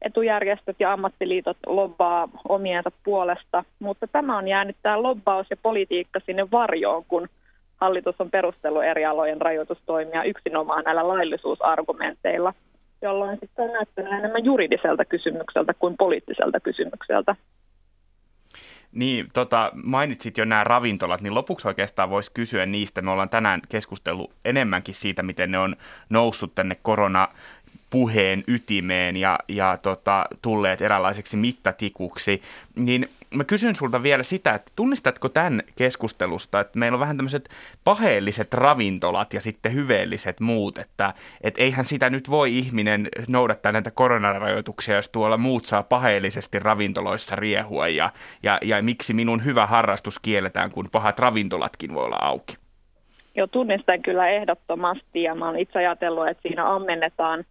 etujärjestöt 0.02 0.76
ja 0.80 0.94
ammattiliitot 0.94 1.58
lobbaa 1.66 2.30
omiensa 2.50 2.92
puolesta, 3.04 3.64
mutta 3.80 4.08
tämä 4.08 4.38
on 4.38 4.48
jäänyt 4.48 4.76
tämä 4.82 5.04
lobbaus 5.04 5.48
ja 5.50 5.58
politiikka 5.58 6.20
sinne 6.26 6.52
varjoon, 6.52 7.04
kun 7.08 7.30
hallitus 7.82 8.16
on 8.22 8.32
perustellut 8.32 8.84
eri 8.84 9.06
alojen 9.06 9.42
rajoitustoimia 9.42 10.24
yksinomaan 10.24 10.84
näillä 10.84 11.08
laillisuusargumenteilla, 11.08 12.54
jolloin 13.02 13.38
sitten 13.40 13.66
on 13.66 13.74
näyttänyt 13.74 14.14
enemmän 14.14 14.46
juridiselta 14.46 15.06
kysymykseltä 15.06 15.74
kuin 15.74 15.96
poliittiselta 15.98 16.60
kysymykseltä. 16.60 17.36
Niin, 18.94 19.28
tota, 19.34 19.72
mainitsit 19.84 20.38
jo 20.38 20.46
nämä 20.46 20.64
ravintolat, 20.64 21.22
niin 21.22 21.34
lopuksi 21.34 21.68
oikeastaan 21.68 22.10
voisi 22.10 22.32
kysyä 22.34 22.66
niistä. 22.66 23.02
Me 23.02 23.12
ollaan 23.12 23.30
tänään 23.30 23.62
keskustellut 23.70 24.32
enemmänkin 24.46 24.96
siitä, 24.96 25.24
miten 25.24 25.52
ne 25.52 25.60
on 25.60 25.76
noussut 26.10 26.56
tänne 26.56 26.76
korona 26.82 27.28
puheen 27.90 28.44
ytimeen 28.48 29.16
ja, 29.16 29.40
ja 29.48 29.78
tota, 29.78 30.26
tulleet 30.42 30.82
eräänlaiseksi 30.82 31.38
mittatikuksi, 31.38 32.42
niin 32.76 33.10
mä 33.34 33.44
kysyn 33.44 33.76
sulta 33.76 34.04
vielä 34.04 34.24
sitä, 34.24 34.54
että 34.54 34.72
tunnistatko 34.76 35.30
tämän 35.30 35.62
keskustelusta, 35.76 36.60
että 36.60 36.80
meillä 36.80 36.96
on 36.96 37.00
vähän 37.00 37.18
tämmöiset 37.18 37.50
paheelliset 37.84 38.54
ravintolat 38.54 39.34
ja 39.34 39.42
sitten 39.42 39.74
hyveelliset 39.74 40.40
muut, 40.40 40.78
että 40.78 41.14
et 41.42 41.58
eihän 41.58 41.86
sitä 41.86 42.10
nyt 42.10 42.30
voi 42.30 42.58
ihminen 42.58 43.08
noudattaa 43.28 43.72
näitä 43.72 43.92
koronarajoituksia, 43.92 44.96
jos 44.96 45.10
tuolla 45.10 45.38
muut 45.38 45.66
saa 45.66 45.84
paheellisesti 45.84 46.60
ravintoloissa 46.60 47.36
riehua 47.36 47.88
ja, 47.88 48.10
ja, 48.44 48.60
ja 48.62 48.84
miksi 48.84 49.14
minun 49.14 49.46
hyvä 49.46 49.66
harrastus 49.66 50.20
kielletään, 50.20 50.72
kun 50.72 50.90
pahat 50.92 51.20
ravintolatkin 51.20 51.94
voi 51.94 52.06
olla 52.06 52.20
auki. 52.22 52.58
Joo, 53.36 53.48
tunnistan 53.48 54.02
kyllä 54.02 54.30
ehdottomasti 54.30 55.24
ja 55.24 55.36
mä 55.36 55.46
oon 55.46 55.60
itse 55.60 55.80
ajatellut, 55.80 56.28
että 56.28 56.42
siinä 56.42 56.76
ammennetaan 56.76 57.46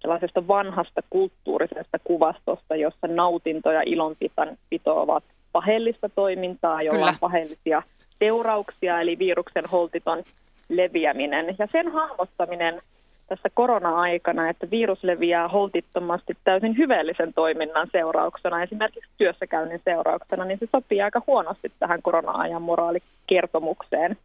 sellaisesta 0.00 0.48
vanhasta 0.48 1.00
kulttuurisesta 1.10 1.98
kuvastosta, 2.04 2.76
jossa 2.76 3.06
nautinto 3.06 3.72
ja 3.72 3.82
ilonpito 3.86 5.00
ovat 5.02 5.24
paheellista 5.52 6.08
toimintaa, 6.08 6.82
jolla 6.82 6.98
Kyllä. 6.98 7.10
on 7.10 7.16
paheellisia 7.20 7.82
seurauksia, 8.18 9.00
eli 9.00 9.18
viruksen 9.18 9.66
holtiton 9.66 10.22
leviäminen. 10.68 11.56
Ja 11.58 11.68
sen 11.72 11.92
hahmottaminen 11.92 12.82
tässä 13.28 13.48
korona-aikana, 13.54 14.48
että 14.48 14.70
virus 14.70 15.04
leviää 15.04 15.48
holtittomasti 15.48 16.36
täysin 16.44 16.76
hyveellisen 16.76 17.34
toiminnan 17.34 17.88
seurauksena, 17.92 18.62
esimerkiksi 18.62 19.10
työssäkäynnin 19.18 19.80
seurauksena, 19.84 20.44
niin 20.44 20.58
se 20.58 20.68
sopii 20.72 21.02
aika 21.02 21.22
huonosti 21.26 21.72
tähän 21.78 22.02
korona-ajan 22.02 22.62
moraalikertomukseen. 22.62 24.16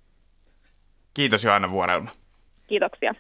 Kiitos 1.14 1.44
Johanna 1.44 1.72
Vuorelma. 1.72 2.10
Kiitoksia. 2.68 3.16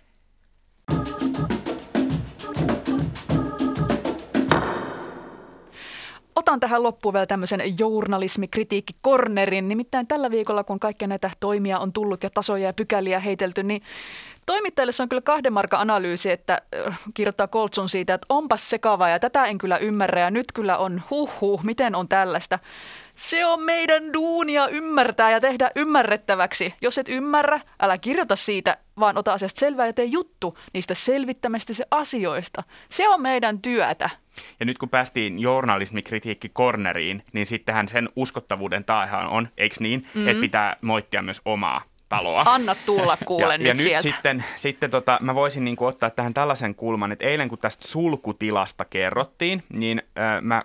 Otan 6.35 6.59
tähän 6.59 6.83
loppuun 6.83 7.13
vielä 7.13 7.25
tämmöisen 7.25 7.61
journalismikritiikkikornerin. 7.79 9.67
Nimittäin 9.67 10.07
tällä 10.07 10.31
viikolla, 10.31 10.63
kun 10.63 10.79
kaikkia 10.79 11.07
näitä 11.07 11.31
toimia 11.39 11.79
on 11.79 11.93
tullut 11.93 12.23
ja 12.23 12.29
tasoja 12.29 12.65
ja 12.65 12.73
pykäliä 12.73 13.19
heitelty, 13.19 13.63
niin 13.63 13.81
toimittajille 14.45 14.91
se 14.91 15.03
on 15.03 15.09
kyllä 15.09 15.21
kahden 15.21 15.53
markan 15.53 15.79
analyysi, 15.79 16.31
että 16.31 16.61
kirjoittaa 17.13 17.47
Koltsun 17.47 17.89
siitä, 17.89 18.13
että 18.13 18.25
onpas 18.29 18.69
sekava 18.69 19.09
ja 19.09 19.19
tätä 19.19 19.45
en 19.45 19.57
kyllä 19.57 19.77
ymmärrä 19.77 20.21
ja 20.21 20.31
nyt 20.31 20.51
kyllä 20.51 20.77
on 20.77 21.01
huh 21.09 21.41
huh, 21.41 21.63
miten 21.63 21.95
on 21.95 22.07
tällaista. 22.07 22.59
Se 23.15 23.45
on 23.45 23.61
meidän 23.61 24.13
duunia 24.13 24.67
ymmärtää 24.67 25.31
ja 25.31 25.39
tehdä 25.39 25.71
ymmärrettäväksi. 25.75 26.73
Jos 26.81 26.97
et 26.97 27.09
ymmärrä, 27.09 27.59
älä 27.81 27.97
kirjoita 27.97 28.35
siitä, 28.35 28.77
vaan 28.99 29.17
ota 29.17 29.33
asiasta 29.33 29.59
selvää 29.59 29.85
ja 29.85 29.93
tee 29.93 30.05
juttu 30.05 30.57
niistä 30.73 30.93
selvittämistä 30.93 31.73
se 31.73 31.85
asioista. 31.91 32.63
Se 32.89 33.09
on 33.09 33.21
meidän 33.21 33.61
työtä. 33.61 34.09
Ja 34.59 34.65
nyt 34.65 34.77
kun 34.77 34.89
päästiin 34.89 35.39
journalismikritiikki 35.39 36.49
corneriin, 36.49 37.23
niin 37.33 37.45
sittenhän 37.45 37.87
sen 37.87 38.09
uskottavuuden 38.15 38.83
taahan 38.83 39.27
on, 39.27 39.47
eikö 39.57 39.75
niin, 39.79 39.99
mm-hmm. 39.99 40.27
että 40.27 40.41
pitää 40.41 40.75
moittia 40.81 41.21
myös 41.21 41.41
omaa 41.45 41.90
taloa. 42.11 42.43
Anna 42.45 42.75
tulla 42.85 43.17
kuule 43.25 43.53
ja, 43.53 43.57
nyt 43.57 43.67
ja 43.67 43.75
sieltä. 43.75 44.07
nyt 44.07 44.15
sitten, 44.15 44.45
sitten 44.55 44.91
tota, 44.91 45.19
mä 45.21 45.35
voisin 45.35 45.65
niin 45.65 45.75
kuin 45.75 45.87
ottaa 45.87 46.09
tähän 46.09 46.33
tällaisen 46.33 46.75
kulman, 46.75 47.11
että 47.11 47.25
eilen 47.25 47.49
kun 47.49 47.57
tästä 47.57 47.87
sulkutilasta 47.87 48.85
kerrottiin, 48.85 49.63
niin 49.73 50.01
äh, 50.17 50.41
mä 50.41 50.55
äh, 50.55 50.63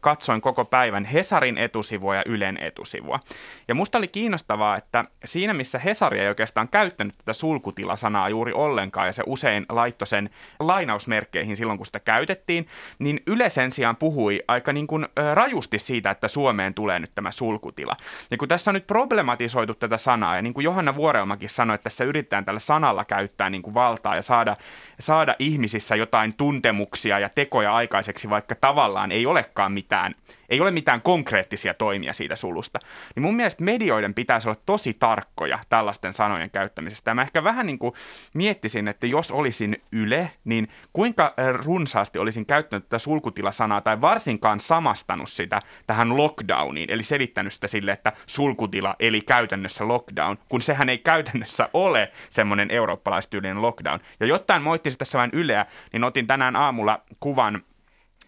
katsoin 0.00 0.40
koko 0.40 0.64
päivän 0.64 1.04
Hesarin 1.04 1.58
etusivua 1.58 2.16
ja 2.16 2.22
Ylen 2.26 2.58
etusivua. 2.62 3.20
Ja 3.68 3.74
musta 3.74 3.98
oli 3.98 4.08
kiinnostavaa, 4.08 4.76
että 4.76 5.04
siinä 5.24 5.54
missä 5.54 5.78
Hesari 5.78 6.20
ei 6.20 6.28
oikeastaan 6.28 6.68
käyttänyt 6.68 7.18
tätä 7.18 7.32
sulkutilasanaa 7.32 8.28
juuri 8.28 8.52
ollenkaan, 8.52 9.06
ja 9.06 9.12
se 9.12 9.22
usein 9.26 9.66
laittoi 9.68 10.06
sen 10.06 10.30
lainausmerkkeihin 10.60 11.56
silloin, 11.56 11.78
kun 11.78 11.86
sitä 11.86 12.00
käytettiin, 12.00 12.66
niin 12.98 13.20
Yle 13.26 13.50
sen 13.50 13.72
sijaan 13.72 13.96
puhui 13.96 14.42
aika 14.48 14.72
niin 14.72 14.86
kuin, 14.86 15.04
äh, 15.04 15.34
rajusti 15.34 15.78
siitä, 15.78 16.10
että 16.10 16.28
Suomeen 16.28 16.74
tulee 16.74 16.98
nyt 16.98 17.10
tämä 17.14 17.30
sulkutila. 17.30 17.96
Ja 18.30 18.36
kun 18.36 18.48
tässä 18.48 18.70
on 18.70 18.74
nyt 18.74 18.86
problematisoitu 18.86 19.74
tätä 19.74 19.96
sanaa, 19.96 20.36
ja 20.36 20.42
niin 20.42 20.54
kuin 20.54 20.64
Johanna 20.64 20.87
Johanna 20.88 21.02
Vuorelmakin 21.02 21.48
sanoi, 21.50 21.74
että 21.74 21.84
tässä 21.84 22.04
yritetään 22.04 22.44
tällä 22.44 22.60
sanalla 22.60 23.04
käyttää 23.04 23.50
niin 23.50 23.62
kuin 23.62 23.74
valtaa 23.74 24.16
ja 24.16 24.22
saada, 24.22 24.56
saada 25.00 25.34
ihmisissä 25.38 25.96
jotain 25.96 26.34
tuntemuksia 26.34 27.18
ja 27.18 27.28
tekoja 27.28 27.74
aikaiseksi, 27.74 28.30
vaikka 28.30 28.54
tavallaan 28.54 29.12
ei 29.12 29.26
olekaan 29.26 29.72
mitään, 29.72 30.14
ei 30.48 30.60
ole 30.60 30.70
mitään 30.70 31.02
konkreettisia 31.02 31.74
toimia 31.74 32.12
siitä 32.12 32.36
sulusta. 32.36 32.78
Niin 33.14 33.22
mun 33.22 33.36
mielestä 33.36 33.64
medioiden 33.64 34.14
pitäisi 34.14 34.48
olla 34.48 34.60
tosi 34.66 34.94
tarkkoja 34.94 35.58
tällaisten 35.68 36.12
sanojen 36.12 36.50
käyttämisestä. 36.50 37.10
Ja 37.10 37.14
mä 37.14 37.22
ehkä 37.22 37.44
vähän 37.44 37.66
niin 37.66 37.78
kuin 37.78 37.94
miettisin, 38.34 38.88
että 38.88 39.06
jos 39.06 39.30
olisin 39.30 39.82
Yle, 39.92 40.30
niin 40.44 40.68
kuinka 40.92 41.34
runsaasti 41.52 42.18
olisin 42.18 42.46
käyttänyt 42.46 42.84
tätä 42.84 42.98
sulkutilasanaa 42.98 43.80
tai 43.80 44.00
varsinkaan 44.00 44.60
samastanut 44.60 45.28
sitä 45.28 45.62
tähän 45.86 46.16
lockdowniin, 46.16 46.90
eli 46.90 47.02
selittänyt 47.02 47.52
sitä 47.52 47.68
sille, 47.68 47.92
että 47.92 48.12
sulkutila 48.26 48.96
eli 48.98 49.20
käytännössä 49.20 49.88
lockdown, 49.88 50.36
kun 50.48 50.62
se 50.62 50.78
sehän 50.78 50.88
ei 50.88 50.98
käytännössä 50.98 51.68
ole 51.72 52.10
semmoinen 52.30 52.70
eurooppalaistyylinen 52.70 53.62
lockdown. 53.62 54.00
Ja 54.20 54.26
jotain 54.26 54.62
moittisi 54.62 54.98
tässä 54.98 55.18
vain 55.18 55.30
Yleä, 55.32 55.66
niin 55.92 56.04
otin 56.04 56.26
tänään 56.26 56.56
aamulla 56.56 57.02
kuvan 57.20 57.62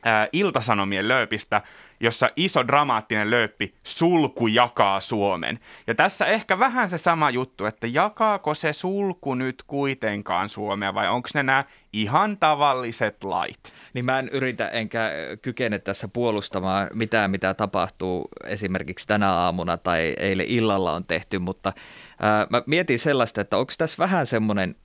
ää, 0.04 0.28
Iltasanomien 0.32 1.08
lööpistä, 1.08 1.62
jossa 2.00 2.30
iso 2.36 2.66
dramaattinen 2.66 3.30
lööppi 3.30 3.74
sulku 3.84 4.46
jakaa 4.46 5.00
Suomen. 5.00 5.58
Ja 5.86 5.94
tässä 5.94 6.26
ehkä 6.26 6.58
vähän 6.58 6.88
se 6.88 6.98
sama 6.98 7.30
juttu, 7.30 7.66
että 7.66 7.86
jakaako 7.86 8.54
se 8.54 8.72
sulku 8.72 9.34
nyt 9.34 9.62
kuitenkaan 9.66 10.48
Suomea 10.48 10.94
vai 10.94 11.08
onko 11.08 11.28
ne 11.34 11.42
nämä 11.42 11.64
ihan 11.92 12.36
tavalliset 12.36 13.24
lait? 13.24 13.72
Niin 13.94 14.04
mä 14.04 14.18
en 14.18 14.28
yritä 14.28 14.68
enkä 14.68 15.10
kykene 15.42 15.78
tässä 15.78 16.08
puolustamaan 16.08 16.88
mitään, 16.94 17.30
mitä 17.30 17.54
tapahtuu 17.54 18.28
esimerkiksi 18.44 19.06
tänä 19.06 19.32
aamuna 19.32 19.76
tai 19.76 20.14
eilen 20.18 20.46
illalla 20.46 20.92
on 20.92 21.04
tehty, 21.04 21.38
mutta 21.38 21.72
ää, 22.20 22.46
mä 22.50 22.62
mietin 22.66 22.98
sellaista, 22.98 23.40
että 23.40 23.56
onko 23.56 23.72
tässä 23.78 23.96
vähän 23.98 24.26
semmoinen 24.26 24.76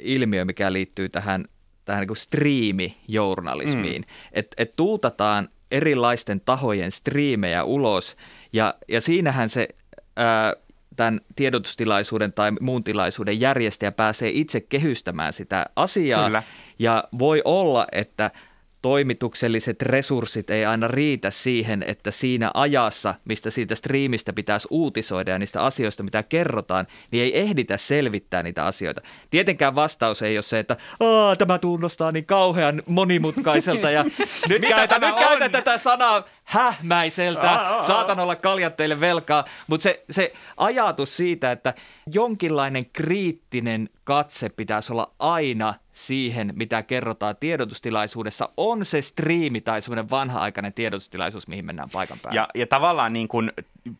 ilmiö, 0.00 0.44
mikä 0.44 0.72
liittyy 0.72 1.08
tähän 1.08 1.44
tähän 1.84 2.06
niin 2.06 2.16
striimijournalismiin, 2.16 4.02
mm. 4.02 4.08
että 4.32 4.54
et 4.58 4.72
tuutataan 4.76 5.48
erilaisten 5.70 6.40
tahojen 6.40 6.90
striimejä 6.90 7.64
ulos 7.64 8.16
ja, 8.52 8.74
ja 8.88 9.00
siinähän 9.00 9.50
se 9.50 9.68
ää, 10.16 10.54
tämän 10.96 11.20
tiedotustilaisuuden 11.36 12.32
tai 12.32 12.52
muun 12.60 12.84
tilaisuuden 12.84 13.40
järjestäjä 13.40 13.92
pääsee 13.92 14.30
itse 14.34 14.60
kehystämään 14.60 15.32
sitä 15.32 15.66
asiaa 15.76 16.24
Kyllä. 16.26 16.42
ja 16.78 17.04
voi 17.18 17.42
olla, 17.44 17.86
että 17.92 18.30
toimitukselliset 18.84 19.82
resurssit 19.82 20.50
ei 20.50 20.64
aina 20.64 20.88
riitä 20.88 21.30
siihen, 21.30 21.84
että 21.86 22.10
siinä 22.10 22.50
ajassa, 22.54 23.14
mistä 23.24 23.50
siitä 23.50 23.74
striimistä 23.74 24.32
pitäisi 24.32 24.68
uutisoida 24.70 25.30
ja 25.30 25.38
niistä 25.38 25.62
asioista, 25.62 26.02
mitä 26.02 26.22
kerrotaan, 26.22 26.86
niin 27.10 27.24
ei 27.24 27.40
ehditä 27.40 27.76
selvittää 27.76 28.42
niitä 28.42 28.66
asioita. 28.66 29.00
Tietenkään 29.30 29.74
vastaus 29.74 30.22
ei 30.22 30.36
ole 30.36 30.42
se, 30.42 30.58
että 30.58 30.76
tämä 31.38 31.58
tunnustaa 31.58 32.12
niin 32.12 32.26
kauhean 32.26 32.82
monimutkaiselta 32.86 33.90
ja 33.90 34.04
nyt, 34.48 34.62
käytän, 34.68 35.00
nyt 35.00 35.16
käytän 35.16 35.50
tätä 35.50 35.78
sanaa 35.78 36.24
hähmäiseltä, 36.44 37.60
saatan 37.86 38.20
olla 38.20 38.36
kaljat 38.36 38.76
teille 38.76 39.00
velkaa, 39.00 39.44
mutta 39.66 39.82
se, 39.82 40.04
se 40.10 40.32
ajatus 40.56 41.16
siitä, 41.16 41.52
että 41.52 41.74
jonkinlainen 42.12 42.86
kriittinen 42.92 43.90
katse 44.04 44.48
pitäisi 44.48 44.92
olla 44.92 45.12
aina 45.18 45.74
siihen, 45.92 46.52
mitä 46.56 46.82
kerrotaan 46.82 47.36
tiedotustilaisuudessa, 47.40 48.48
on 48.56 48.84
se 48.84 49.02
striimi 49.02 49.60
tai 49.60 49.82
semmoinen 49.82 50.10
vanha-aikainen 50.10 50.72
tiedotustilaisuus, 50.72 51.48
mihin 51.48 51.64
mennään 51.64 51.90
paikan 51.90 52.18
päälle. 52.22 52.36
Ja, 52.36 52.48
ja 52.54 52.66
tavallaan 52.66 53.12
niin 53.12 53.28
kuin 53.28 53.52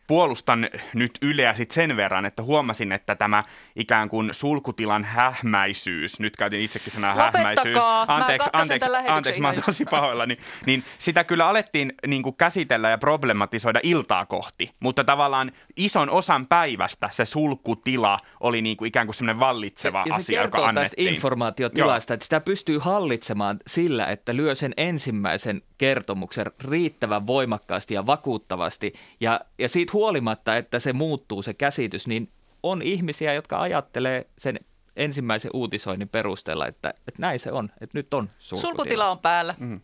puolustan 0.07 0.69
nyt 0.93 1.11
Yleä 1.21 1.53
sit 1.53 1.71
sen 1.71 1.97
verran, 1.97 2.25
että 2.25 2.43
huomasin, 2.43 2.91
että 2.91 3.15
tämä 3.15 3.43
ikään 3.75 4.09
kuin 4.09 4.29
sulkutilan 4.33 5.03
hähmäisyys, 5.03 6.19
nyt 6.19 6.37
käytin 6.37 6.61
itsekin 6.61 6.93
sanaa 6.93 7.15
hähmäisyys, 7.15 7.77
anteeksi, 8.07 8.49
anteeksi, 8.53 8.89
anteeksi, 9.07 9.41
mä 9.41 9.47
oon 9.47 9.61
tosi 9.65 9.85
pahoilla, 9.85 10.25
niin, 10.25 10.39
niin 10.65 10.83
sitä 10.97 11.23
kyllä 11.23 11.47
alettiin 11.47 11.93
niin 12.07 12.23
kuin 12.23 12.35
käsitellä 12.35 12.89
ja 12.89 12.97
problematisoida 12.97 13.79
iltaa 13.83 14.25
kohti, 14.25 14.71
mutta 14.79 15.03
tavallaan 15.03 15.51
ison 15.77 16.09
osan 16.09 16.47
päivästä 16.47 17.09
se 17.11 17.25
sulkutila 17.25 18.19
oli 18.39 18.61
niin 18.61 18.77
kuin 18.77 18.87
ikään 18.87 19.07
kuin 19.07 19.15
semmoinen 19.15 19.39
vallitseva 19.39 19.94
ja, 19.99 20.09
ja 20.09 20.15
asia, 20.15 20.41
joka 20.41 20.57
annettiin. 20.57 20.83
tästä 20.83 21.15
informaatiotilasta, 21.15 22.13
että 22.13 22.23
sitä 22.23 22.39
pystyy 22.39 22.79
hallitsemaan 22.79 23.59
sillä, 23.67 24.05
että 24.05 24.35
lyö 24.35 24.55
sen 24.55 24.73
ensimmäisen 24.77 25.61
kertomuksen 25.77 26.45
riittävän 26.63 27.27
voimakkaasti 27.27 27.93
ja 27.93 28.05
vakuuttavasti 28.05 28.93
ja, 29.19 29.41
ja 29.59 29.69
siitä 29.69 29.93
huolimatta, 29.93 30.57
että 30.57 30.79
se 30.79 30.93
muuttuu 30.93 31.41
se 31.41 31.53
käsitys, 31.53 32.07
niin 32.07 32.31
on 32.63 32.81
ihmisiä, 32.81 33.33
jotka 33.33 33.61
ajattelee 33.61 34.27
sen 34.37 34.59
ensimmäisen 34.95 35.51
uutisoinnin 35.53 36.09
perusteella, 36.09 36.67
että, 36.67 36.89
että 36.89 37.21
näin 37.21 37.39
se 37.39 37.51
on, 37.51 37.69
että 37.81 37.97
nyt 37.97 38.13
on 38.13 38.29
sulkutila. 38.39 38.71
Sulkutila 38.71 39.11
on 39.11 39.19
päällä. 39.19 39.55
Mm. 39.59 39.81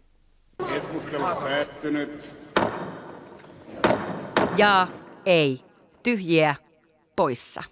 Keskustelu 0.68 1.24
on 1.24 1.38
päättynyt. 1.38 2.36
Ja, 4.58 4.88
ei, 5.26 5.62
tyhjiä, 6.04 6.56
poissa. 7.16 7.64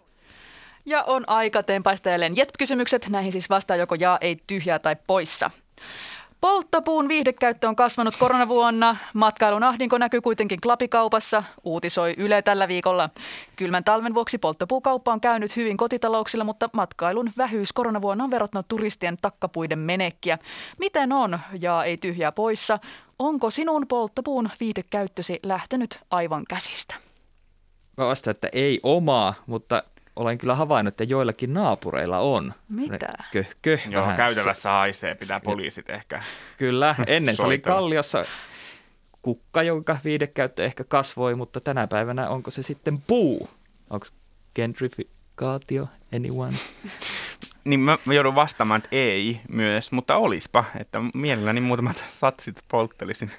Ja 0.90 1.04
on 1.04 1.24
aika 1.28 1.64
tempaista 1.64 2.10
jälleen 2.10 2.36
jet-kysymykset. 2.36 3.08
Näihin 3.10 3.32
siis 3.32 3.50
vastaa 3.50 3.78
joko 3.78 3.96
jaa, 3.96 4.18
ei, 4.22 4.38
tyhjää 4.48 4.80
tai 4.80 4.96
poissa. 5.08 5.52
Polttopuun 6.42 7.08
viihdekäyttö 7.08 7.68
on 7.68 7.76
kasvanut 7.76 8.16
koronavuonna. 8.20 8.98
Matkailun 9.14 9.64
ahdinko 9.64 9.98
näkyy 9.98 10.22
kuitenkin 10.22 10.62
klapikaupassa, 10.62 11.44
uutisoi 11.64 12.14
Yle 12.18 12.42
tällä 12.42 12.68
viikolla. 12.68 13.10
Kylmän 13.56 13.84
talven 13.84 14.14
vuoksi 14.14 14.38
polttopuukauppa 14.38 15.14
on 15.14 15.22
käynyt 15.22 15.56
hyvin 15.56 15.78
kotitalouksilla, 15.78 16.44
mutta 16.44 16.70
matkailun 16.74 17.32
vähyys 17.38 17.74
koronavuonna 17.74 18.24
on 18.24 18.32
verottanut 18.32 18.68
turistien 18.68 19.18
takkapuiden 19.22 19.80
menekkiä. 19.80 20.38
Miten 20.78 21.12
on, 21.12 21.40
ja 21.62 21.84
ei 21.84 21.98
tyhjää 21.98 22.32
poissa, 22.32 22.80
onko 23.20 23.50
sinun 23.50 23.88
polttopuun 23.88 24.50
viihdekäyttösi 24.60 25.40
lähtenyt 25.44 26.00
aivan 26.12 26.44
käsistä? 26.50 26.96
Mä 27.98 28.06
vastaan, 28.06 28.32
että 28.32 28.50
ei 28.54 28.80
omaa, 28.84 29.34
mutta 29.48 29.84
olen 30.20 30.38
kyllä 30.38 30.56
havainnut, 30.56 30.92
että 30.92 31.04
joillakin 31.04 31.54
naapureilla 31.54 32.20
on. 32.20 32.54
Mitä? 32.70 33.14
Köh, 33.32 33.48
köh, 33.62 33.88
Joo, 33.90 34.02
vähän. 34.02 34.18
käytävässä 34.18 34.70
haisee, 34.72 35.16
pitää 35.16 35.40
poliisit 35.40 35.90
ehkä. 35.90 36.24
Kyllä, 36.58 36.96
ennen 37.08 37.36
se 37.36 37.42
oli 37.42 37.60
kalliossa 37.60 38.26
kukka, 39.22 39.64
jonka 39.64 39.98
viidekäyttö 40.04 40.66
ehkä 40.66 40.84
kasvoi, 40.84 41.36
mutta 41.36 41.62
tänä 41.62 41.88
päivänä 41.88 42.30
onko 42.30 42.52
se 42.52 42.64
sitten 42.64 43.02
puu? 43.08 43.50
Onko 43.90 44.08
gentrifikaatio, 44.56 45.88
anyone? 46.16 46.54
Niin 47.64 47.80
mä, 47.80 47.98
mä 48.06 48.14
joudun 48.14 48.36
vastaamaan, 48.36 48.78
että 48.78 48.90
ei 48.92 49.42
myös, 49.50 49.92
mutta 49.92 50.18
olispa, 50.18 50.66
että 50.80 51.00
mielelläni 51.14 51.62
muutamat 51.62 52.06
satsit 52.08 52.64
polttelisin. 52.68 53.32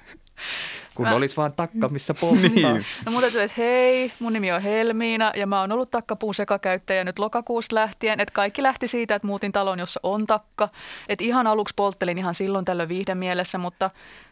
Kun 0.95 1.05
Mä- 1.05 1.15
olisi 1.15 1.37
vaan 1.37 1.53
takka, 1.53 1.89
missä 1.89 2.13
polttaa. 2.13 2.49
niin. 2.73 2.85
No 3.05 3.11
mun 3.11 3.21
täytyy, 3.21 3.41
että 3.41 3.55
hei, 3.61 4.13
mun 4.19 4.33
nimi 4.33 4.51
on 4.51 4.61
Helmiina 4.61 5.31
ja 5.35 5.47
mä 5.47 5.59
oon 5.61 5.71
ollut 5.71 5.91
takkapuun 5.91 6.35
sekakäyttäjä 6.35 7.03
nyt 7.03 7.19
lokakuusta 7.19 7.75
lähtien. 7.75 8.19
Että 8.19 8.33
kaikki 8.33 8.63
lähti 8.63 8.87
siitä, 8.87 9.15
että 9.15 9.27
muutin 9.27 9.51
talon, 9.51 9.79
jossa 9.79 9.99
on 10.03 10.27
takka. 10.27 10.69
Että 11.09 11.23
ihan 11.23 11.47
aluksi 11.47 11.73
polttelin 11.75 12.17
ihan 12.17 12.35
silloin 12.35 12.65
tällöin 12.65 12.89
viihden 12.89 13.17
mielessä, 13.17 13.57
mutta 13.57 13.89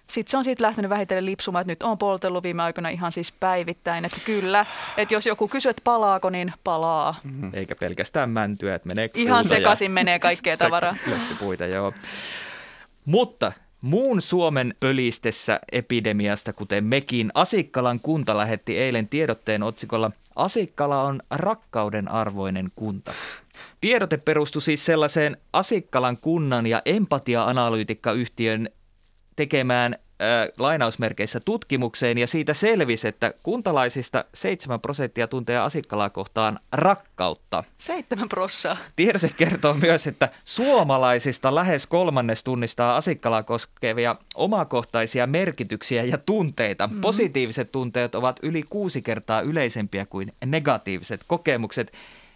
sitten 0.08 0.32
se 0.32 0.38
on 0.38 0.44
siitä 0.44 0.64
lähtenyt 0.64 0.90
vähitellen 0.90 1.26
lipsumaan, 1.26 1.62
että 1.62 1.72
nyt 1.72 1.84
on 1.84 1.98
poltellut 1.98 2.44
viime 2.44 2.64
aikoina 2.64 2.90
ihan 2.90 3.12
siis 3.12 3.32
päivittäin. 3.32 4.06
Että 4.06 4.18
kyllä, 4.26 4.66
että 4.98 5.14
jos 5.14 5.26
joku 5.26 5.48
kysyy, 5.48 5.70
että 5.70 5.82
palaako, 5.84 6.30
niin 6.30 6.54
palaa. 6.64 7.16
Eikä 7.54 7.76
pelkästään 7.76 8.30
mäntyä, 8.30 8.76
että 8.76 8.88
menee 8.88 9.10
Ihan 9.14 9.42
puuta 9.44 9.54
ja- 9.56 9.60
sekaisin 9.60 9.92
menee 9.92 10.20
kaikkea 10.20 10.58
tavaraa. 10.58 10.96
Löttipuita, 11.08 11.66
joo. 11.66 11.94
Mutta 13.06 13.52
muun 13.82 14.22
Suomen 14.22 14.74
pölistessä 14.80 15.60
epidemiasta, 15.72 16.54
kuten 16.54 16.84
mekin, 16.84 17.32
Asikkalan 17.34 18.00
kunta 18.00 18.38
lähetti 18.38 18.78
eilen 18.78 19.08
tiedotteen 19.08 19.64
otsikolla 19.64 20.12
Asikkala 20.36 21.04
on 21.04 21.22
rakkauden 21.30 22.08
arvoinen 22.08 22.72
kunta. 22.76 23.12
Tiedote 23.82 24.18
perustui 24.18 24.62
siis 24.62 24.86
sellaiseen 24.86 25.38
Asikkalan 25.54 26.18
kunnan 26.18 26.68
ja 26.68 26.82
empatia-analyytikkayhtiön 26.86 28.70
tekemään 29.36 29.96
äh, 30.22 30.48
lainausmerkeissä 30.58 31.40
tutkimukseen 31.40 32.18
ja 32.18 32.28
siitä 32.28 32.54
selvisi, 32.54 33.08
että 33.08 33.34
kuntalaisista 33.44 34.26
7 34.34 34.80
prosenttia 34.82 35.28
tuntee 35.28 35.58
Asikkalaa 35.58 36.10
kohtaan 36.10 36.60
rakkautta. 36.72 37.64
Seitsemän 37.78 38.30
prossaa. 38.30 38.78
Tiedote 38.96 39.32
kertoo 39.38 39.74
myös, 39.74 40.08
että 40.08 40.30
suomalaisista 40.46 41.56
lähes 41.56 41.88
kolmannes 41.88 42.44
tunnistaa 42.44 42.98
Asikkalaa 42.98 43.44
koskevia 43.44 44.16
omakohtaisia 44.36 45.28
merkityksiä 45.28 46.04
ja 46.04 46.18
tunteita. 46.18 46.88
Mm-hmm. 46.88 47.02
Positiiviset 47.02 47.72
tunteet 47.72 48.16
ovat 48.16 48.40
yli 48.44 48.64
kuusi 48.70 49.02
kertaa 49.02 49.42
yleisempiä 49.42 50.06
kuin 50.06 50.34
negatiiviset 50.46 51.22
kokemukset. 51.28 51.92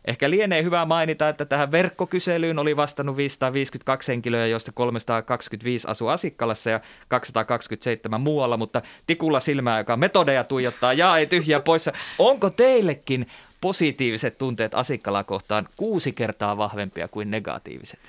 Ehkä 0.05 0.29
lienee 0.29 0.63
hyvä 0.63 0.85
mainita, 0.85 1.29
että 1.29 1.45
tähän 1.45 1.71
verkkokyselyyn 1.71 2.59
oli 2.59 2.77
vastannut 2.77 3.17
552 3.17 4.11
henkilöä, 4.11 4.47
joista 4.47 4.71
325 4.71 5.87
asuu 5.87 6.07
Asikkalassa 6.07 6.69
ja 6.69 6.79
227 7.07 8.21
muualla, 8.21 8.57
mutta 8.57 8.81
tikulla 9.07 9.39
silmää, 9.39 9.77
joka 9.77 9.97
metodeja 9.97 10.43
tuijottaa, 10.43 10.93
ja 10.93 11.17
ei 11.17 11.25
tyhjää 11.25 11.59
poissa. 11.59 11.91
Onko 12.19 12.49
teillekin 12.49 13.27
positiiviset 13.63 14.38
tunteet 14.38 14.76
Asikkalaa 14.76 15.23
kohtaan 15.23 15.67
kuusi 15.78 16.12
kertaa 16.12 16.58
vahvempia 16.58 17.08
kuin 17.08 17.32
negatiiviset? 17.32 17.99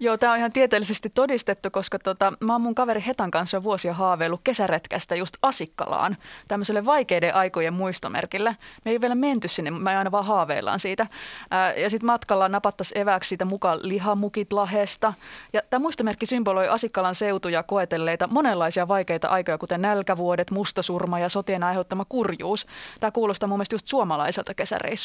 Joo, 0.00 0.16
tämä 0.16 0.32
on 0.32 0.38
ihan 0.38 0.52
tieteellisesti 0.52 1.10
todistettu, 1.10 1.70
koska 1.70 1.98
tota, 1.98 2.32
mä 2.40 2.52
oon 2.52 2.60
mun 2.60 2.74
kaveri 2.74 3.04
Hetan 3.06 3.30
kanssa 3.30 3.62
vuosia 3.62 3.94
haaveillut 3.94 4.40
kesäretkästä 4.44 5.14
just 5.14 5.36
Asikkalaan, 5.42 6.16
tämmöiselle 6.48 6.84
vaikeiden 6.84 7.34
aikojen 7.34 7.72
muistomerkille. 7.72 8.56
Me 8.84 8.90
ei 8.90 9.00
vielä 9.00 9.14
menty 9.14 9.48
sinne, 9.48 9.70
me 9.70 9.96
aina 9.96 10.10
vaan 10.10 10.24
haaveillaan 10.24 10.80
siitä. 10.80 11.06
Ää, 11.50 11.72
ja 11.74 11.90
sitten 11.90 12.06
matkalla 12.06 12.48
napattaisiin 12.48 13.00
eväksi 13.00 13.28
siitä 13.28 13.44
mukaan 13.44 13.78
lihamukit 13.82 14.52
lahesta. 14.52 15.14
Ja 15.52 15.62
tämä 15.70 15.82
muistomerkki 15.82 16.26
symboloi 16.26 16.68
Asikkalan 16.68 17.14
seutuja 17.14 17.62
koetelleita 17.62 18.26
monenlaisia 18.26 18.88
vaikeita 18.88 19.28
aikoja, 19.28 19.58
kuten 19.58 19.82
nälkävuodet, 19.82 20.50
mustasurma 20.50 21.18
ja 21.18 21.28
sotien 21.28 21.62
aiheuttama 21.62 22.04
kurjuus. 22.04 22.66
Tämä 23.00 23.10
kuulostaa 23.10 23.48
mun 23.48 23.58
mielestä 23.58 23.74
just 23.74 23.88
suomalaiselta 23.88 24.54
kesäreissulta. 24.54 25.03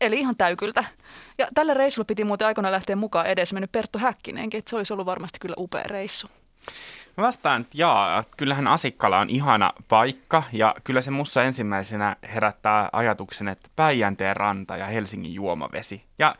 Eli 0.00 0.18
ihan 0.20 0.36
täykyltä. 0.36 0.84
Ja 1.38 1.48
tälle 1.54 1.74
reissulle 1.74 2.06
piti 2.06 2.24
muuten 2.24 2.46
aikoina 2.46 2.72
lähteä 2.72 2.96
mukaan 2.96 3.26
edes 3.26 3.52
mennyt 3.52 3.72
Perttu 3.72 3.98
Häkkinenkin, 3.98 4.58
että 4.58 4.70
se 4.70 4.76
olisi 4.76 4.92
ollut 4.92 5.06
varmasti 5.06 5.38
kyllä 5.38 5.54
upea 5.58 5.82
reissu. 5.82 6.30
Mä 7.16 7.24
vastaan, 7.24 7.60
että 7.60 7.72
jaa, 7.74 8.24
kyllähän 8.36 8.66
Asikkala 8.66 9.18
on 9.18 9.30
ihana 9.30 9.72
paikka 9.88 10.42
ja 10.52 10.74
kyllä 10.84 11.00
se 11.00 11.10
mussa 11.10 11.42
ensimmäisenä 11.42 12.16
herättää 12.34 12.88
ajatuksen, 12.92 13.48
että 13.48 13.70
Päijänteen 13.76 14.36
ranta 14.36 14.76
ja 14.76 14.86
Helsingin 14.86 15.34
juomavesi. 15.34 16.04
Ja 16.18 16.34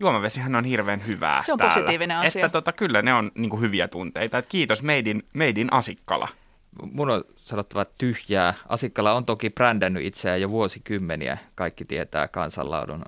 juomavesihän 0.00 0.54
on 0.54 0.64
hirveän 0.64 1.06
hyvää 1.06 1.42
Se 1.42 1.52
on 1.52 1.58
täällä. 1.58 1.74
positiivinen 1.74 2.16
asia. 2.16 2.44
Että 2.44 2.52
tota, 2.52 2.72
kyllä 2.72 3.02
ne 3.02 3.14
on 3.14 3.30
niin 3.34 3.60
hyviä 3.60 3.88
tunteita. 3.88 4.38
Että 4.38 4.48
kiitos 4.48 4.82
meidin, 4.82 5.22
meidin 5.34 5.72
Asikkala. 5.72 6.28
Mun 6.92 7.10
on 7.10 7.24
sanottava 7.36 7.84
tyhjää. 7.84 8.54
Asikkala 8.68 9.12
on 9.12 9.24
toki 9.24 9.50
brändännyt 9.50 10.04
itseään 10.04 10.40
jo 10.40 10.50
vuosikymmeniä. 10.50 11.38
Kaikki 11.54 11.84
tietää 11.84 12.28
kansanlaudun. 12.28 13.04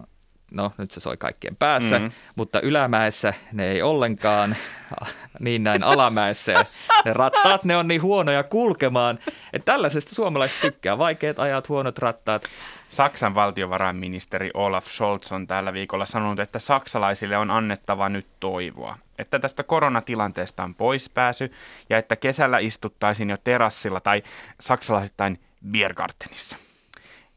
No, 0.55 0.73
nyt 0.79 0.91
se 0.91 1.01
soi 1.01 1.17
kaikkien 1.17 1.57
päässä, 1.57 1.95
Mhm. 1.95 2.05
mm-hmm. 2.05 2.17
mutta 2.37 2.61
ylämäessä 2.61 3.35
ne 3.53 3.71
ei 3.71 3.83
ollenkaan, 3.83 4.57
niin 5.41 5.65
näin 5.65 5.83
alamäessä. 5.83 6.67
Ne 7.05 7.13
rattaat, 7.13 7.65
ne 7.65 7.77
on 7.77 7.89
niin 7.89 8.03
huonoja 8.03 8.43
kulkemaan. 8.43 9.19
Että 9.53 9.73
tällaisesta 9.73 10.15
suomalaiset 10.15 10.61
tykkää. 10.61 10.99
Vaikeat 10.99 11.39
ajat, 11.39 11.69
huonot 11.69 11.99
rattaat. 11.99 12.43
Saksan 12.89 13.35
valtiovarainministeri 13.35 14.51
Olaf 14.55 14.87
Scholz 14.87 15.33
on 15.33 15.47
tällä 15.47 15.73
viikolla 15.73 16.07
sanonut, 16.07 16.41
että 16.41 16.59
saksalaisille 16.59 17.37
on 17.37 17.51
annettava 17.51 18.09
nyt 18.09 18.27
toivoa. 18.41 18.99
Että 19.19 19.39
tästä 19.39 19.63
koronatilanteesta 19.63 20.65
on 20.65 20.75
poispääsy 20.75 21.53
ja 21.91 21.99
että 21.99 22.17
kesällä 22.17 22.59
istuttaisiin 22.59 23.31
jo 23.31 23.37
terassilla 23.45 24.01
tai 24.01 24.23
saksalaisittain 24.61 25.41
Biergartenissa. 25.71 26.57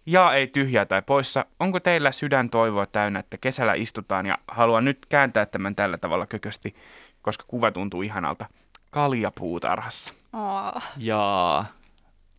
Ja 0.08 0.34
ei 0.34 0.48
tyhjää 0.48 0.86
tai 0.86 1.02
poissa. 1.02 1.46
Onko 1.60 1.80
teillä 1.80 2.12
sydän 2.12 2.50
toivoa 2.50 2.86
täynnä, 2.86 3.20
että 3.20 3.38
kesällä 3.38 3.74
istutaan 3.74 4.26
ja 4.26 4.38
haluan 4.48 4.86
nyt 4.86 5.06
kääntää 5.10 5.46
tämän 5.46 5.76
tällä 5.76 5.98
tavalla 5.98 6.26
kökösti, 6.26 6.76
koska 7.22 7.44
kuva 7.48 7.72
tuntuu 7.72 8.02
ihanalta. 8.02 8.46
Kaljapuutarhassa. 8.92 10.14
Oh. 10.34 10.84
Ja 10.98 11.66